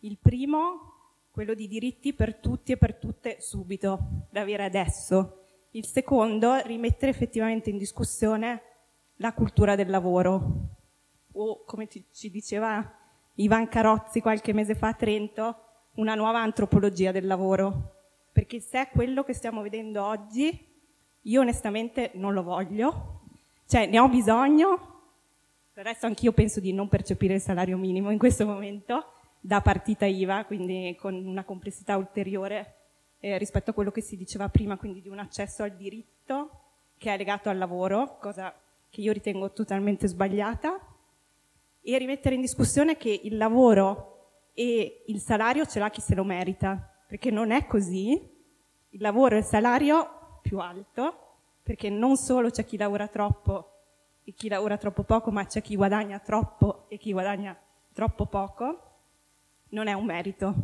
[0.00, 0.92] Il primo,
[1.30, 5.46] quello di diritti per tutti e per tutte subito, da avere adesso.
[5.70, 8.62] Il secondo, rimettere effettivamente in discussione
[9.16, 10.68] la cultura del lavoro.
[11.32, 12.98] O, come ci diceva
[13.34, 15.56] Ivan Carozzi qualche mese fa a Trento,
[15.94, 17.92] una nuova antropologia del lavoro.
[18.32, 20.72] Perché se è quello che stiamo vedendo oggi,
[21.26, 23.20] io onestamente non lo voglio,
[23.66, 24.92] cioè ne ho bisogno,
[25.72, 30.06] per adesso anch'io penso di non percepire il salario minimo in questo momento da partita
[30.06, 32.74] IVA, quindi con una complessità ulteriore
[33.20, 36.60] eh, rispetto a quello che si diceva prima, quindi di un accesso al diritto
[36.98, 38.54] che è legato al lavoro, cosa
[38.90, 40.78] che io ritengo totalmente sbagliata,
[41.82, 44.12] e rimettere in discussione che il lavoro
[44.54, 48.32] e il salario ce l'ha chi se lo merita, perché non è così.
[48.90, 50.23] Il lavoro e il salario
[50.54, 51.16] più alto,
[51.64, 53.70] perché non solo c'è chi lavora troppo
[54.22, 57.58] e chi lavora troppo poco, ma c'è chi guadagna troppo e chi guadagna
[57.92, 58.92] troppo poco,
[59.70, 60.54] non è un merito,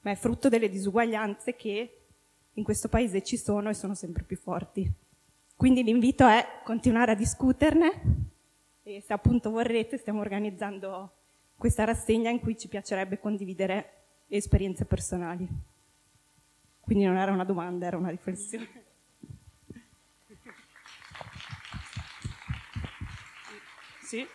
[0.00, 2.06] ma è frutto delle disuguaglianze che
[2.54, 4.90] in questo paese ci sono e sono sempre più forti.
[5.54, 8.30] Quindi l'invito è continuare a discuterne
[8.82, 11.12] e se appunto vorrete stiamo organizzando
[11.58, 13.92] questa rassegna in cui ci piacerebbe condividere
[14.28, 15.46] esperienze personali.
[16.80, 18.88] Quindi non era una domanda, era una riflessione.
[24.10, 24.26] Sì,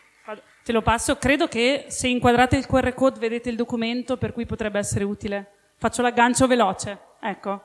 [0.64, 1.18] te lo passo.
[1.18, 5.52] Credo che se inquadrate il QR code vedete il documento per cui potrebbe essere utile.
[5.76, 6.98] Faccio l'aggancio veloce.
[7.20, 7.62] Ecco.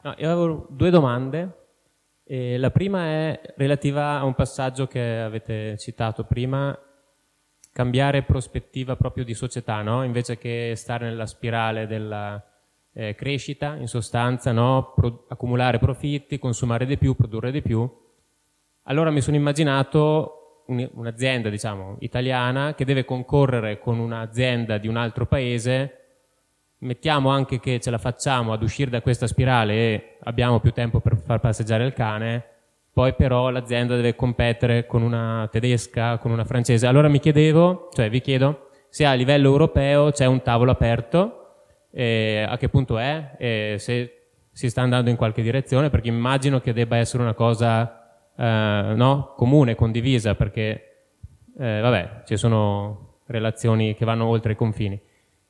[0.00, 1.58] No, io avevo due domande.
[2.24, 6.74] E la prima è relativa a un passaggio che avete citato prima,
[7.70, 10.04] cambiare prospettiva proprio di società, no?
[10.04, 12.42] invece che stare nella spirale della
[12.94, 14.92] eh, crescita, in sostanza, no?
[14.94, 17.88] Pro- accumulare profitti, consumare di più, produrre di più.
[18.84, 24.96] Allora mi sono immaginato un- un'azienda, diciamo, italiana che deve concorrere con un'azienda di un
[24.96, 25.98] altro paese
[26.84, 31.00] mettiamo anche che ce la facciamo ad uscire da questa spirale e abbiamo più tempo
[31.00, 32.44] per far passeggiare il cane,
[32.92, 36.86] poi però l'azienda deve competere con una tedesca, con una francese.
[36.86, 41.43] Allora mi chiedevo, cioè vi chiedo, se a livello europeo c'è un tavolo aperto,
[41.94, 46.60] eh, a che punto è, e se si sta andando in qualche direzione, perché immagino
[46.60, 49.34] che debba essere una cosa eh, no?
[49.36, 51.06] comune, condivisa, perché
[51.56, 55.00] eh, vabbè, ci sono relazioni che vanno oltre i confini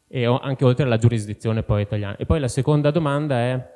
[0.06, 2.16] e anche oltre alla giurisdizione poi italiana.
[2.16, 3.72] E poi la seconda domanda è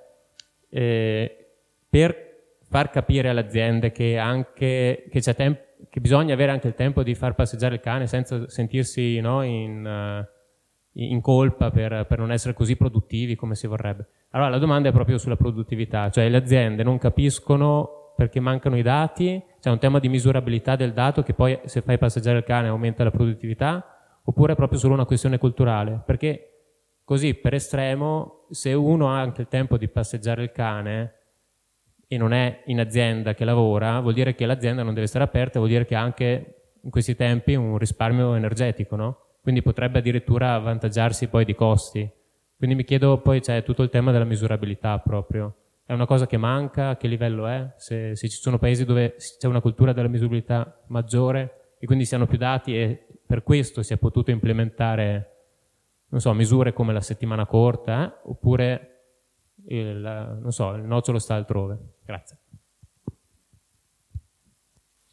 [0.71, 1.47] eh,
[1.89, 2.27] per
[2.69, 7.14] far capire alle aziende che, anche, che, temp- che, bisogna avere anche il tempo di
[7.14, 10.38] far passeggiare il cane senza sentirsi no, in, uh,
[10.99, 14.09] in, colpa per, per, non essere così produttivi come si vorrebbe.
[14.30, 18.82] Allora la domanda è proprio sulla produttività, cioè le aziende non capiscono perché mancano i
[18.82, 22.66] dati, c'è un tema di misurabilità del dato che poi se fai passeggiare il cane
[22.66, 26.49] aumenta la produttività, oppure è proprio solo una questione culturale, perché
[27.05, 31.12] così per estremo, se uno ha anche il tempo di passeggiare il cane
[32.09, 35.61] e non è in azienda che lavora, vuol dire che l'azienda non deve stare aperta,
[35.61, 39.28] vuol dire che ha anche in questi tempi un risparmio energetico, no?
[39.41, 42.11] Quindi potrebbe addirittura avvantaggiarsi poi di costi.
[42.57, 45.55] Quindi mi chiedo poi c'è tutto il tema della misurabilità proprio.
[45.84, 46.91] È una cosa che manca?
[46.91, 47.72] A che livello è?
[47.76, 52.14] Se, se ci sono paesi dove c'è una cultura della misurabilità maggiore e quindi si
[52.14, 55.37] hanno più dati e per questo si è potuto implementare,
[56.08, 58.21] non so, misure come la settimana corta, eh?
[58.25, 59.00] oppure
[59.68, 61.79] il, so, il nocciolo sta altrove.
[62.04, 62.38] Grazie.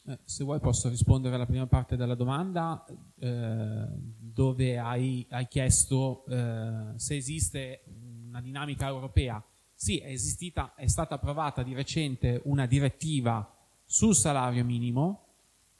[0.07, 2.86] Eh, se vuoi posso rispondere alla prima parte della domanda,
[3.18, 7.84] eh, dove hai, hai chiesto eh, se esiste
[8.27, 9.44] una dinamica europea.
[9.73, 13.52] Sì, è, esistita, è stata approvata di recente una direttiva
[13.84, 15.23] sul salario minimo,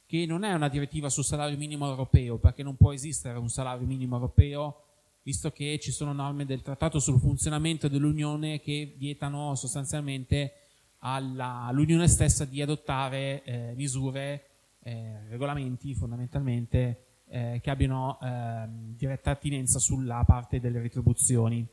[0.06, 3.86] che non è una direttiva sul salario minimo europeo, perché non può esistere un salario
[3.86, 4.82] minimo europeo,
[5.22, 10.65] visto che ci sono norme del Trattato sul funzionamento dell'Unione che vietano sostanzialmente
[11.06, 14.46] alla, all'Unione stessa di adottare eh, misure,
[14.82, 21.66] eh, regolamenti fondamentalmente, eh, che abbiano ehm, diretta attinenza sulla parte delle retribuzioni.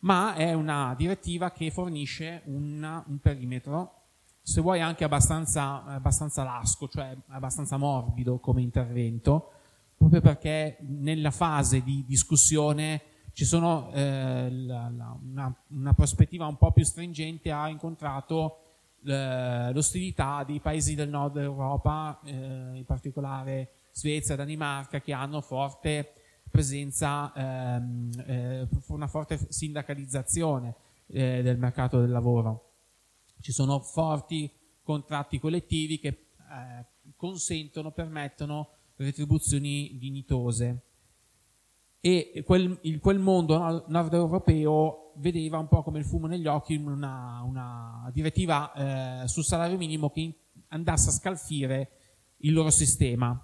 [0.00, 3.94] Ma è una direttiva che fornisce una, un perimetro
[4.42, 9.52] se vuoi anche abbastanza, abbastanza lasco, cioè abbastanza morbido come intervento,
[9.96, 13.02] proprio perché nella fase di discussione
[13.40, 18.58] ci sono eh, la, la, una, una, prospettiva un po' più stringente ha incontrato
[19.02, 26.12] eh, l'ostilità dei paesi del nord Europa, eh, in particolare Svezia Danimarca, che hanno forte
[26.50, 30.74] presenza, ehm, eh, una forte sindacalizzazione
[31.06, 32.72] eh, del mercato del lavoro.
[33.40, 34.52] Ci sono forti
[34.82, 36.84] contratti collettivi che eh,
[37.16, 40.89] consentono, permettono retribuzioni dignitose.
[42.00, 46.74] E quel, il, quel mondo nord europeo vedeva un po' come il fumo negli occhi
[46.76, 50.34] una, una direttiva eh, sul salario minimo che
[50.68, 51.90] andasse a scalfire
[52.38, 53.38] il loro sistema.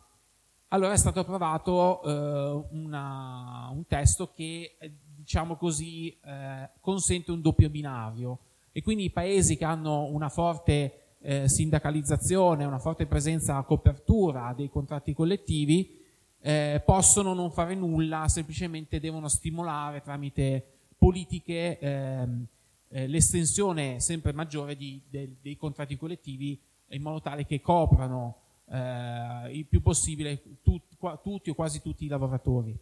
[0.68, 4.76] Allora è stato approvato eh, una, un testo che,
[5.16, 8.38] diciamo così, eh, consente un doppio binario
[8.72, 14.52] e quindi i paesi che hanno una forte eh, sindacalizzazione, una forte presenza a copertura
[14.56, 16.04] dei contratti collettivi,
[16.46, 20.64] eh, possono non fare nulla, semplicemente devono stimolare tramite
[20.96, 22.46] politiche ehm,
[22.88, 26.56] eh, l'estensione sempre maggiore di, de, dei contratti collettivi
[26.90, 28.36] in modo tale che coprano
[28.70, 32.78] eh, il più possibile tut, qua, tutti o quasi tutti i lavoratori.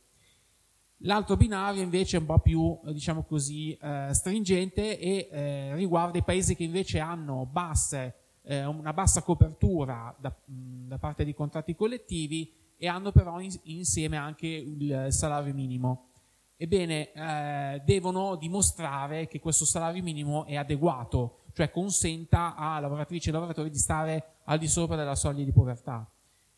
[0.98, 6.22] L'altro binario invece è un po' più, diciamo così, eh, stringente e eh, riguarda i
[6.22, 12.52] paesi che invece hanno basse eh, una bassa copertura da, da, parte dei contratti collettivi
[12.84, 16.08] e hanno però in, insieme anche il salario minimo.
[16.56, 23.32] Ebbene, eh, devono dimostrare che questo salario minimo è adeguato, cioè consenta a lavoratrici e
[23.32, 26.06] lavoratori di stare al di sopra della soglia di povertà.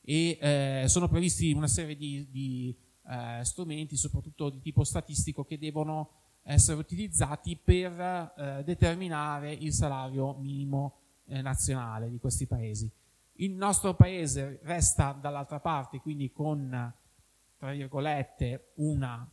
[0.01, 2.77] E eh, sono previsti una serie di, di
[3.09, 6.11] eh, strumenti, soprattutto di tipo statistico, che devono
[6.43, 8.01] essere utilizzati per
[8.37, 10.95] eh, determinare il salario minimo
[11.27, 12.91] eh, nazionale di questi paesi.
[13.39, 16.95] Il nostro paese resta dall'altra parte, quindi con,
[17.59, 19.29] tra virgolette, una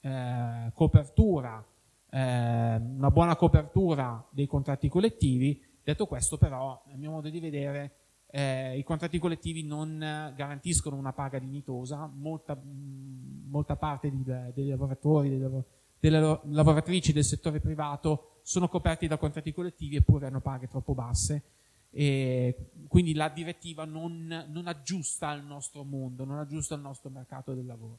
[0.00, 1.64] eh, copertura,
[2.10, 5.62] eh, una buona copertura dei contratti collettivi.
[5.82, 9.98] Detto questo, però, a mio modo di vedere, eh, i contratti collettivi non
[10.34, 15.64] garantiscono una paga dignitosa, molta, molta parte di, dei lavoratori, delle,
[16.00, 21.53] delle lavoratrici del settore privato sono coperti da contratti collettivi eppure hanno paghe troppo basse.
[21.96, 27.54] E quindi la direttiva non, non aggiusta al nostro mondo, non aggiusta al nostro mercato
[27.54, 27.98] del lavoro.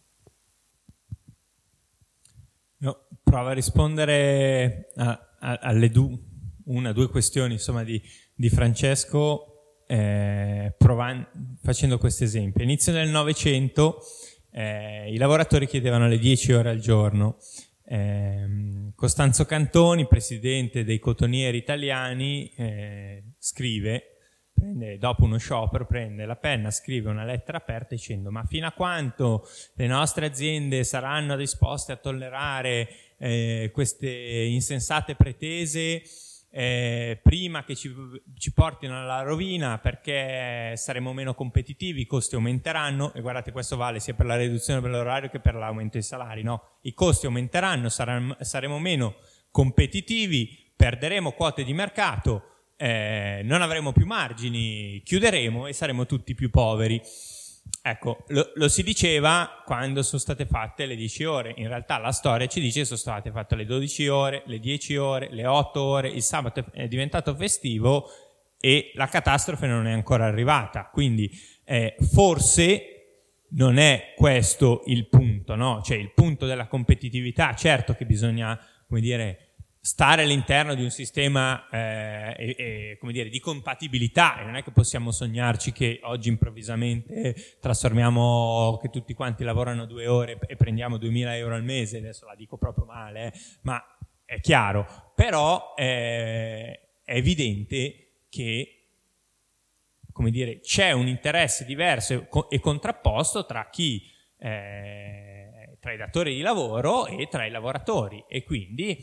[2.78, 6.18] No, provo a rispondere a, a, alle du,
[6.66, 8.02] una due questioni insomma, di,
[8.34, 12.64] di Francesco eh, provan- facendo questo esempio.
[12.64, 14.02] Inizio del Novecento
[14.52, 17.38] eh, i lavoratori chiedevano le 10 ore al giorno
[17.86, 24.16] eh, Costanzo Cantoni, presidente dei cotonieri italiani, eh, scrive,
[24.54, 28.72] prende, dopo uno sciopero, prende la penna, scrive una lettera aperta dicendo ma fino a
[28.72, 32.88] quanto le nostre aziende saranno disposte a tollerare
[33.18, 36.02] eh, queste insensate pretese
[36.58, 37.94] eh, prima che ci,
[38.38, 44.00] ci, portino alla rovina perché saremo meno competitivi, i costi aumenteranno e guardate questo vale
[44.00, 46.78] sia per la riduzione dell'orario che per l'aumento dei salari, no?
[46.84, 49.16] I costi aumenteranno, saremo, saremo meno
[49.52, 52.44] competitivi, perderemo quote di mercato,
[52.78, 57.02] eh, non avremo più margini, chiuderemo e saremo tutti più poveri.
[57.88, 61.54] Ecco, lo, lo, si diceva quando sono state fatte le 10 ore.
[61.58, 64.96] In realtà la storia ci dice che sono state fatte le 12 ore, le 10
[64.96, 66.10] ore, le 8 ore.
[66.10, 68.10] Il sabato è diventato festivo
[68.60, 70.90] e la catastrofe non è ancora arrivata.
[70.92, 71.30] Quindi
[71.64, 72.90] eh, forse
[73.50, 75.82] non è questo il punto, no?
[75.84, 77.54] Cioè il punto della competitività.
[77.54, 79.45] Certo che bisogna, come dire,
[79.86, 84.40] stare all'interno di un sistema eh, e, e, dire, di compatibilità.
[84.40, 90.08] E non è che possiamo sognarci che oggi improvvisamente trasformiamo che tutti quanti lavorano due
[90.08, 93.80] ore e prendiamo 2000 euro al mese, adesso la dico proprio male, eh, ma
[94.26, 98.88] è chiaro, però eh, è evidente che
[100.12, 104.02] come dire, c'è un interesse diverso e contrapposto tra chi
[104.40, 108.26] eh, tra i datori di lavoro e tra i lavoratori.
[108.28, 108.98] E quindi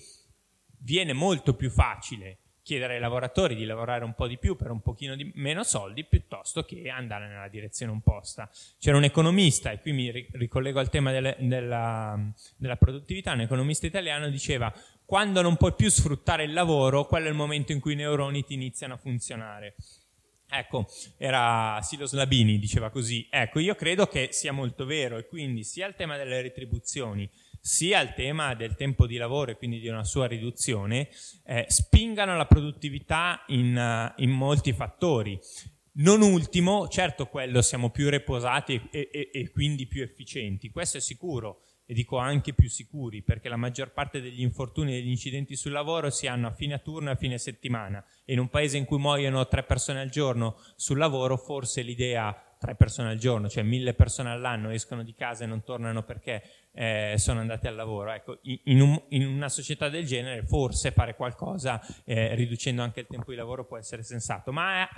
[0.82, 4.80] viene molto più facile chiedere ai lavoratori di lavorare un po' di più per un
[4.80, 8.48] pochino di meno soldi piuttosto che andare nella direzione opposta.
[8.78, 12.18] C'era un economista, e qui mi ricollego al tema delle, della,
[12.56, 14.72] della produttività, un economista italiano diceva
[15.04, 18.44] quando non puoi più sfruttare il lavoro, quello è il momento in cui i neuroni
[18.44, 19.74] ti iniziano a funzionare.
[20.48, 20.86] Ecco,
[21.16, 23.26] era Silos Labini, diceva così.
[23.30, 27.28] Ecco, io credo che sia molto vero e quindi sia il tema delle retribuzioni
[27.64, 31.08] sia il tema del tempo di lavoro e quindi di una sua riduzione,
[31.46, 35.38] eh, spingano la produttività in, uh, in molti fattori.
[35.94, 41.00] Non ultimo, certo quello siamo più riposati e, e, e quindi più efficienti, questo è
[41.00, 45.54] sicuro, e dico anche più sicuri, perché la maggior parte degli infortuni e degli incidenti
[45.54, 48.76] sul lavoro si hanno a fine turno e a fine settimana e in un paese
[48.76, 53.48] in cui muoiono tre persone al giorno sul lavoro forse l'idea tre persone al giorno,
[53.48, 57.74] cioè mille persone all'anno escono di casa e non tornano perché eh, sono andati al
[57.74, 58.12] lavoro.
[58.12, 63.06] Ecco, in, un, in, una società del genere forse fare qualcosa eh, riducendo anche il
[63.08, 64.88] tempo di lavoro può essere sensato, ma è,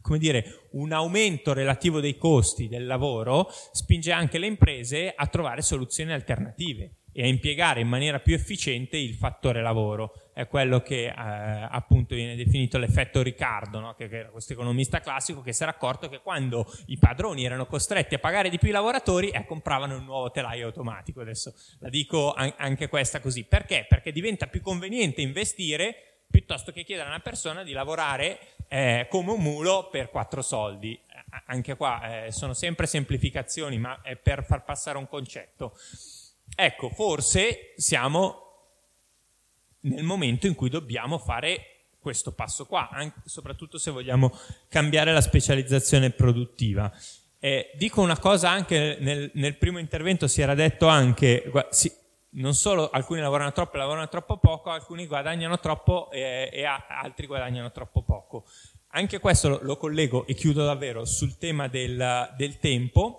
[0.00, 5.62] come dire, un aumento relativo dei costi del lavoro spinge anche le imprese a trovare
[5.62, 10.30] soluzioni alternative e a impiegare in maniera più efficiente il fattore lavoro.
[10.32, 13.94] È quello che eh, appunto viene definito l'effetto Riccardo, no?
[13.94, 17.66] che, che, era questo economista classico che si era accorto che quando i padroni erano
[17.66, 21.20] costretti a pagare di più i lavoratori, eh, compravano un nuovo telaio automatico.
[21.20, 23.44] Adesso la dico an- anche questa così.
[23.44, 23.86] Perché?
[23.88, 29.30] Perché diventa più conveniente investire piuttosto che chiedere a una persona di lavorare eh, come
[29.30, 31.00] un mulo per quattro soldi.
[31.46, 35.76] Anche qua eh, sono sempre semplificazioni, ma è per far passare un concetto.
[36.54, 38.44] Ecco, forse siamo
[39.80, 44.30] nel momento in cui dobbiamo fare questo passo qua, anche, soprattutto se vogliamo
[44.68, 46.92] cambiare la specializzazione produttiva.
[47.38, 51.90] Eh, dico una cosa anche nel, nel, primo intervento, si era detto anche, si,
[52.32, 57.26] non solo alcuni lavorano troppo e lavorano troppo poco, alcuni guadagnano troppo e, e altri
[57.26, 58.44] guadagnano troppo poco.
[58.88, 63.18] Anche questo lo, lo collego e chiudo davvero sul tema del, del tempo.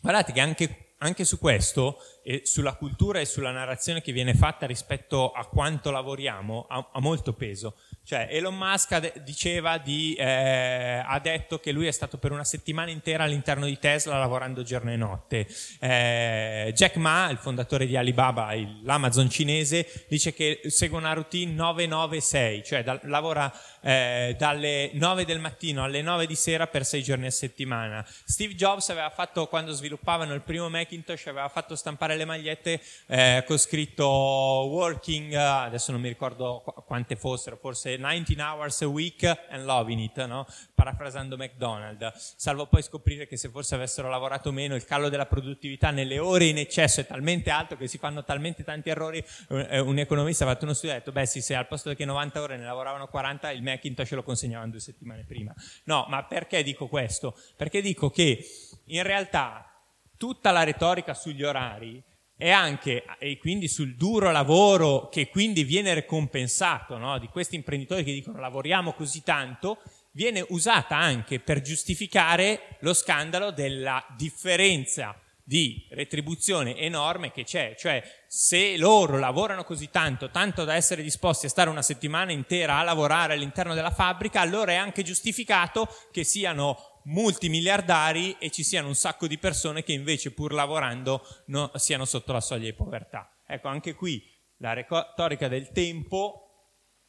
[0.00, 1.96] Guardate che anche anche su questo
[2.30, 7.00] e sulla cultura e sulla narrazione che viene fatta rispetto a quanto lavoriamo ha, ha
[7.00, 7.74] molto peso.
[8.04, 12.90] Cioè, Elon Musk diceva di, eh, ha detto che lui è stato per una settimana
[12.90, 15.48] intera all'interno di Tesla lavorando giorno e notte.
[15.80, 22.64] Eh, Jack Ma, il fondatore di Alibaba, l'Amazon cinese, dice che segue una routine 996,
[22.64, 27.26] cioè da, lavora eh, dalle 9 del mattino alle 9 di sera per 6 giorni
[27.26, 28.04] a settimana.
[28.24, 33.44] Steve Jobs aveva fatto, quando sviluppavano il primo Macintosh, aveva fatto stampare le magliette eh,
[33.46, 39.64] con scritto working, adesso non mi ricordo quante fossero, forse 19 hours a week and
[39.64, 40.46] loving it, no?
[40.74, 45.90] parafrasando McDonald's, salvo poi scoprire che se forse avessero lavorato meno il calo della produttività
[45.90, 50.44] nelle ore in eccesso è talmente alto che si fanno talmente tanti errori, un economista
[50.44, 52.56] ha fatto uno studio e ha detto, beh sì, se al posto che 90 ore
[52.56, 55.54] ne lavoravano 40, il Macintosh lo consegnavano due settimane prima.
[55.84, 57.36] No, ma perché dico questo?
[57.56, 58.44] Perché dico che
[58.86, 59.70] in realtà
[60.16, 62.02] tutta la retorica sugli orari
[62.42, 67.18] e anche e quindi sul duro lavoro che quindi viene ricompensato no?
[67.18, 73.50] di questi imprenditori che dicono lavoriamo così tanto, viene usata anche per giustificare lo scandalo
[73.50, 75.14] della differenza
[75.44, 81.44] di retribuzione enorme che c'è, cioè se loro lavorano così tanto, tanto da essere disposti
[81.44, 86.24] a stare una settimana intera a lavorare all'interno della fabbrica, allora è anche giustificato che
[86.24, 92.04] siano multimiliardari e ci siano un sacco di persone che invece pur lavorando no, siano
[92.04, 93.30] sotto la soglia di povertà.
[93.46, 94.24] Ecco, anche qui
[94.58, 96.46] la retorica del tempo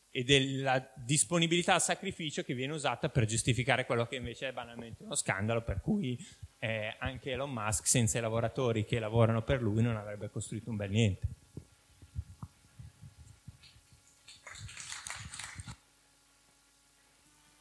[0.10, 5.04] e della disponibilità al sacrificio che viene usata per giustificare quello che invece è banalmente
[5.04, 6.18] uno scandalo, per cui
[6.60, 10.76] eh, anche Elon Musk senza i lavoratori che lavorano per lui non avrebbe costruito un
[10.78, 11.28] bel niente.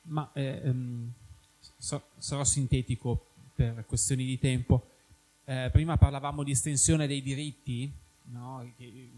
[0.03, 1.20] Ma eh, um
[1.81, 4.87] sarò sintetico per questioni di tempo.
[5.45, 7.91] Eh, prima parlavamo di estensione dei diritti,
[8.31, 8.65] no?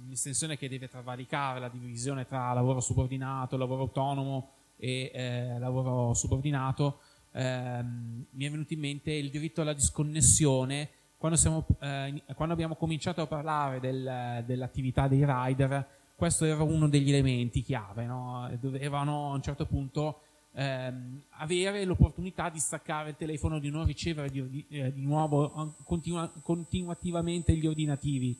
[0.05, 7.01] un'estensione che deve travalicare la divisione tra lavoro subordinato, lavoro autonomo e eh, lavoro subordinato.
[7.33, 10.89] Eh, mi è venuto in mente il diritto alla disconnessione.
[11.19, 15.87] Quando, siamo, eh, quando abbiamo cominciato a parlare del, dell'attività dei rider,
[16.17, 18.49] questo era uno degli elementi chiave, no?
[18.61, 20.21] dovevano a un certo punto
[20.55, 26.31] ehm, avere l'opportunità di staccare il telefono, di non ricevere di, eh, di nuovo continua,
[26.43, 28.39] continuativamente gli ordinativi.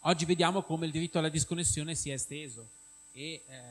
[0.00, 2.68] Oggi vediamo come il diritto alla disconnessione si è esteso
[3.12, 3.66] e eh,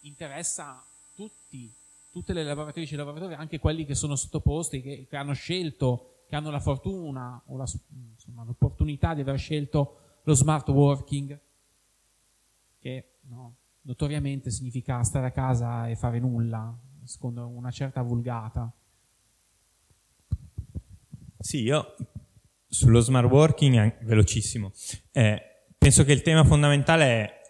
[0.00, 0.82] interessa
[1.14, 1.70] tutti,
[2.10, 6.36] tutte le lavoratrici e lavoratori, anche quelli che sono sottoposti, che, che hanno scelto, che
[6.36, 7.68] hanno la fortuna o la,
[8.14, 11.38] insomma, l'opportunità di aver scelto lo smart working,
[12.80, 18.72] che no, notoriamente significa stare a casa e fare nulla, secondo una certa vulgata.
[21.38, 21.94] Sì, io
[22.68, 24.72] sullo smart working, velocissimo,
[25.12, 25.42] eh,
[25.76, 27.40] penso che il tema fondamentale è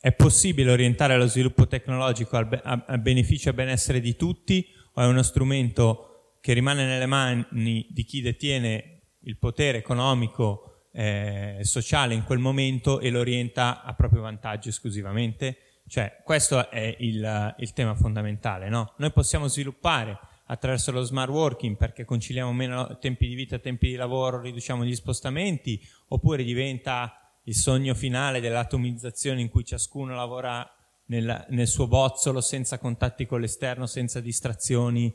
[0.00, 5.02] è possibile orientare lo sviluppo tecnologico al, be- al beneficio e benessere di tutti o
[5.02, 11.64] è uno strumento che rimane nelle mani di chi detiene il potere economico e eh,
[11.64, 15.58] sociale in quel momento e lo orienta a proprio vantaggio esclusivamente?
[15.88, 18.92] Cioè, questo è il, il tema fondamentale, no?
[18.98, 23.94] Noi possiamo sviluppare attraverso lo smart working perché conciliamo meno tempi di vita, tempi di
[23.96, 30.70] lavoro, riduciamo gli spostamenti, oppure diventa il sogno finale dell'atomizzazione in cui ciascuno lavora
[31.06, 35.14] nel, nel, suo bozzolo senza contatti con l'esterno, senza distrazioni,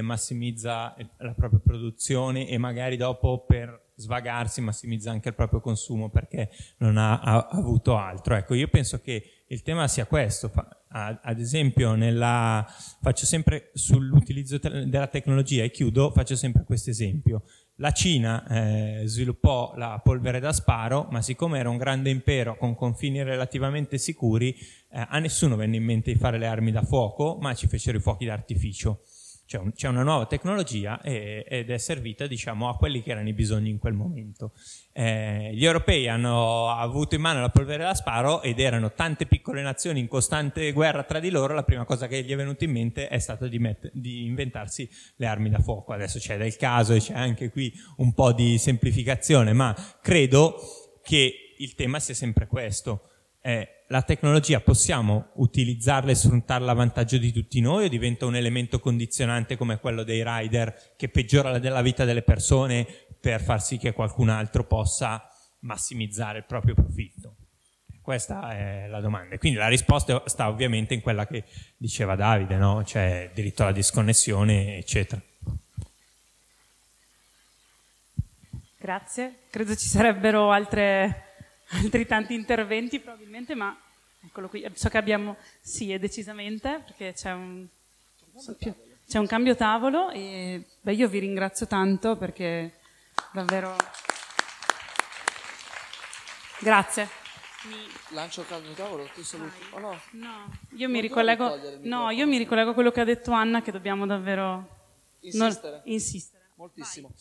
[0.00, 6.50] massimizza la propria produzione e magari dopo per svagarsi massimizza anche il proprio consumo perché
[6.78, 8.34] non ha, ha avuto altro.
[8.34, 10.52] Ecco, io penso che il tema sia questo.
[10.88, 12.64] Ad esempio, nella,
[13.02, 17.42] faccio sempre sull'utilizzo della tecnologia e chiudo, faccio sempre questo esempio.
[17.78, 22.76] La Cina eh, sviluppò la polvere da sparo, ma siccome era un grande impero con
[22.76, 27.36] confini relativamente sicuri, eh, a nessuno venne in mente di fare le armi da fuoco,
[27.40, 29.00] ma ci fecero i fuochi d'artificio.
[29.46, 33.28] C'è, un, c'è una nuova tecnologia e, ed è servita diciamo, a quelli che erano
[33.28, 34.52] i bisogni in quel momento.
[34.92, 39.60] Eh, gli europei hanno avuto in mano la polvere da sparo ed erano tante piccole
[39.60, 42.70] nazioni in costante guerra tra di loro, la prima cosa che gli è venuta in
[42.70, 45.92] mente è stata di, met- di inventarsi le armi da fuoco.
[45.92, 50.56] Adesso c'è del caso e c'è anche qui un po' di semplificazione, ma credo
[51.02, 53.10] che il tema sia sempre questo.
[53.42, 58.34] Eh, la tecnologia possiamo utilizzarla e sfruttarla a vantaggio di tutti noi o diventa un
[58.34, 62.86] elemento condizionante come quello dei rider che peggiora la vita delle persone
[63.20, 65.28] per far sì che qualcun altro possa
[65.60, 67.36] massimizzare il proprio profitto?
[68.00, 69.38] Questa è la domanda.
[69.38, 71.44] Quindi la risposta sta ovviamente in quella che
[71.76, 72.84] diceva Davide, no?
[72.84, 75.20] cioè diritto alla disconnessione, eccetera.
[78.78, 79.36] Grazie.
[79.48, 81.33] Credo ci sarebbero altre
[81.74, 83.76] altri tanti interventi probabilmente, ma
[84.24, 84.66] eccolo qui.
[84.74, 87.66] So che abbiamo, sì, è decisamente, perché c'è un,
[89.06, 92.78] c'è un cambio tavolo e beh, io vi ringrazio tanto perché
[93.32, 93.76] davvero...
[96.60, 97.08] Grazie.
[97.68, 97.76] Mi...
[98.10, 99.58] Lancio il cambio tavolo, ti saluti.
[99.70, 100.00] Oh, no.
[100.12, 103.72] no, io mi, ricollego, no, io mi ricollego a quello che ha detto Anna, che
[103.72, 104.82] dobbiamo davvero
[105.20, 105.76] insistere.
[105.76, 106.44] Non, insistere.
[106.56, 107.08] Moltissimo.
[107.08, 107.16] Vai.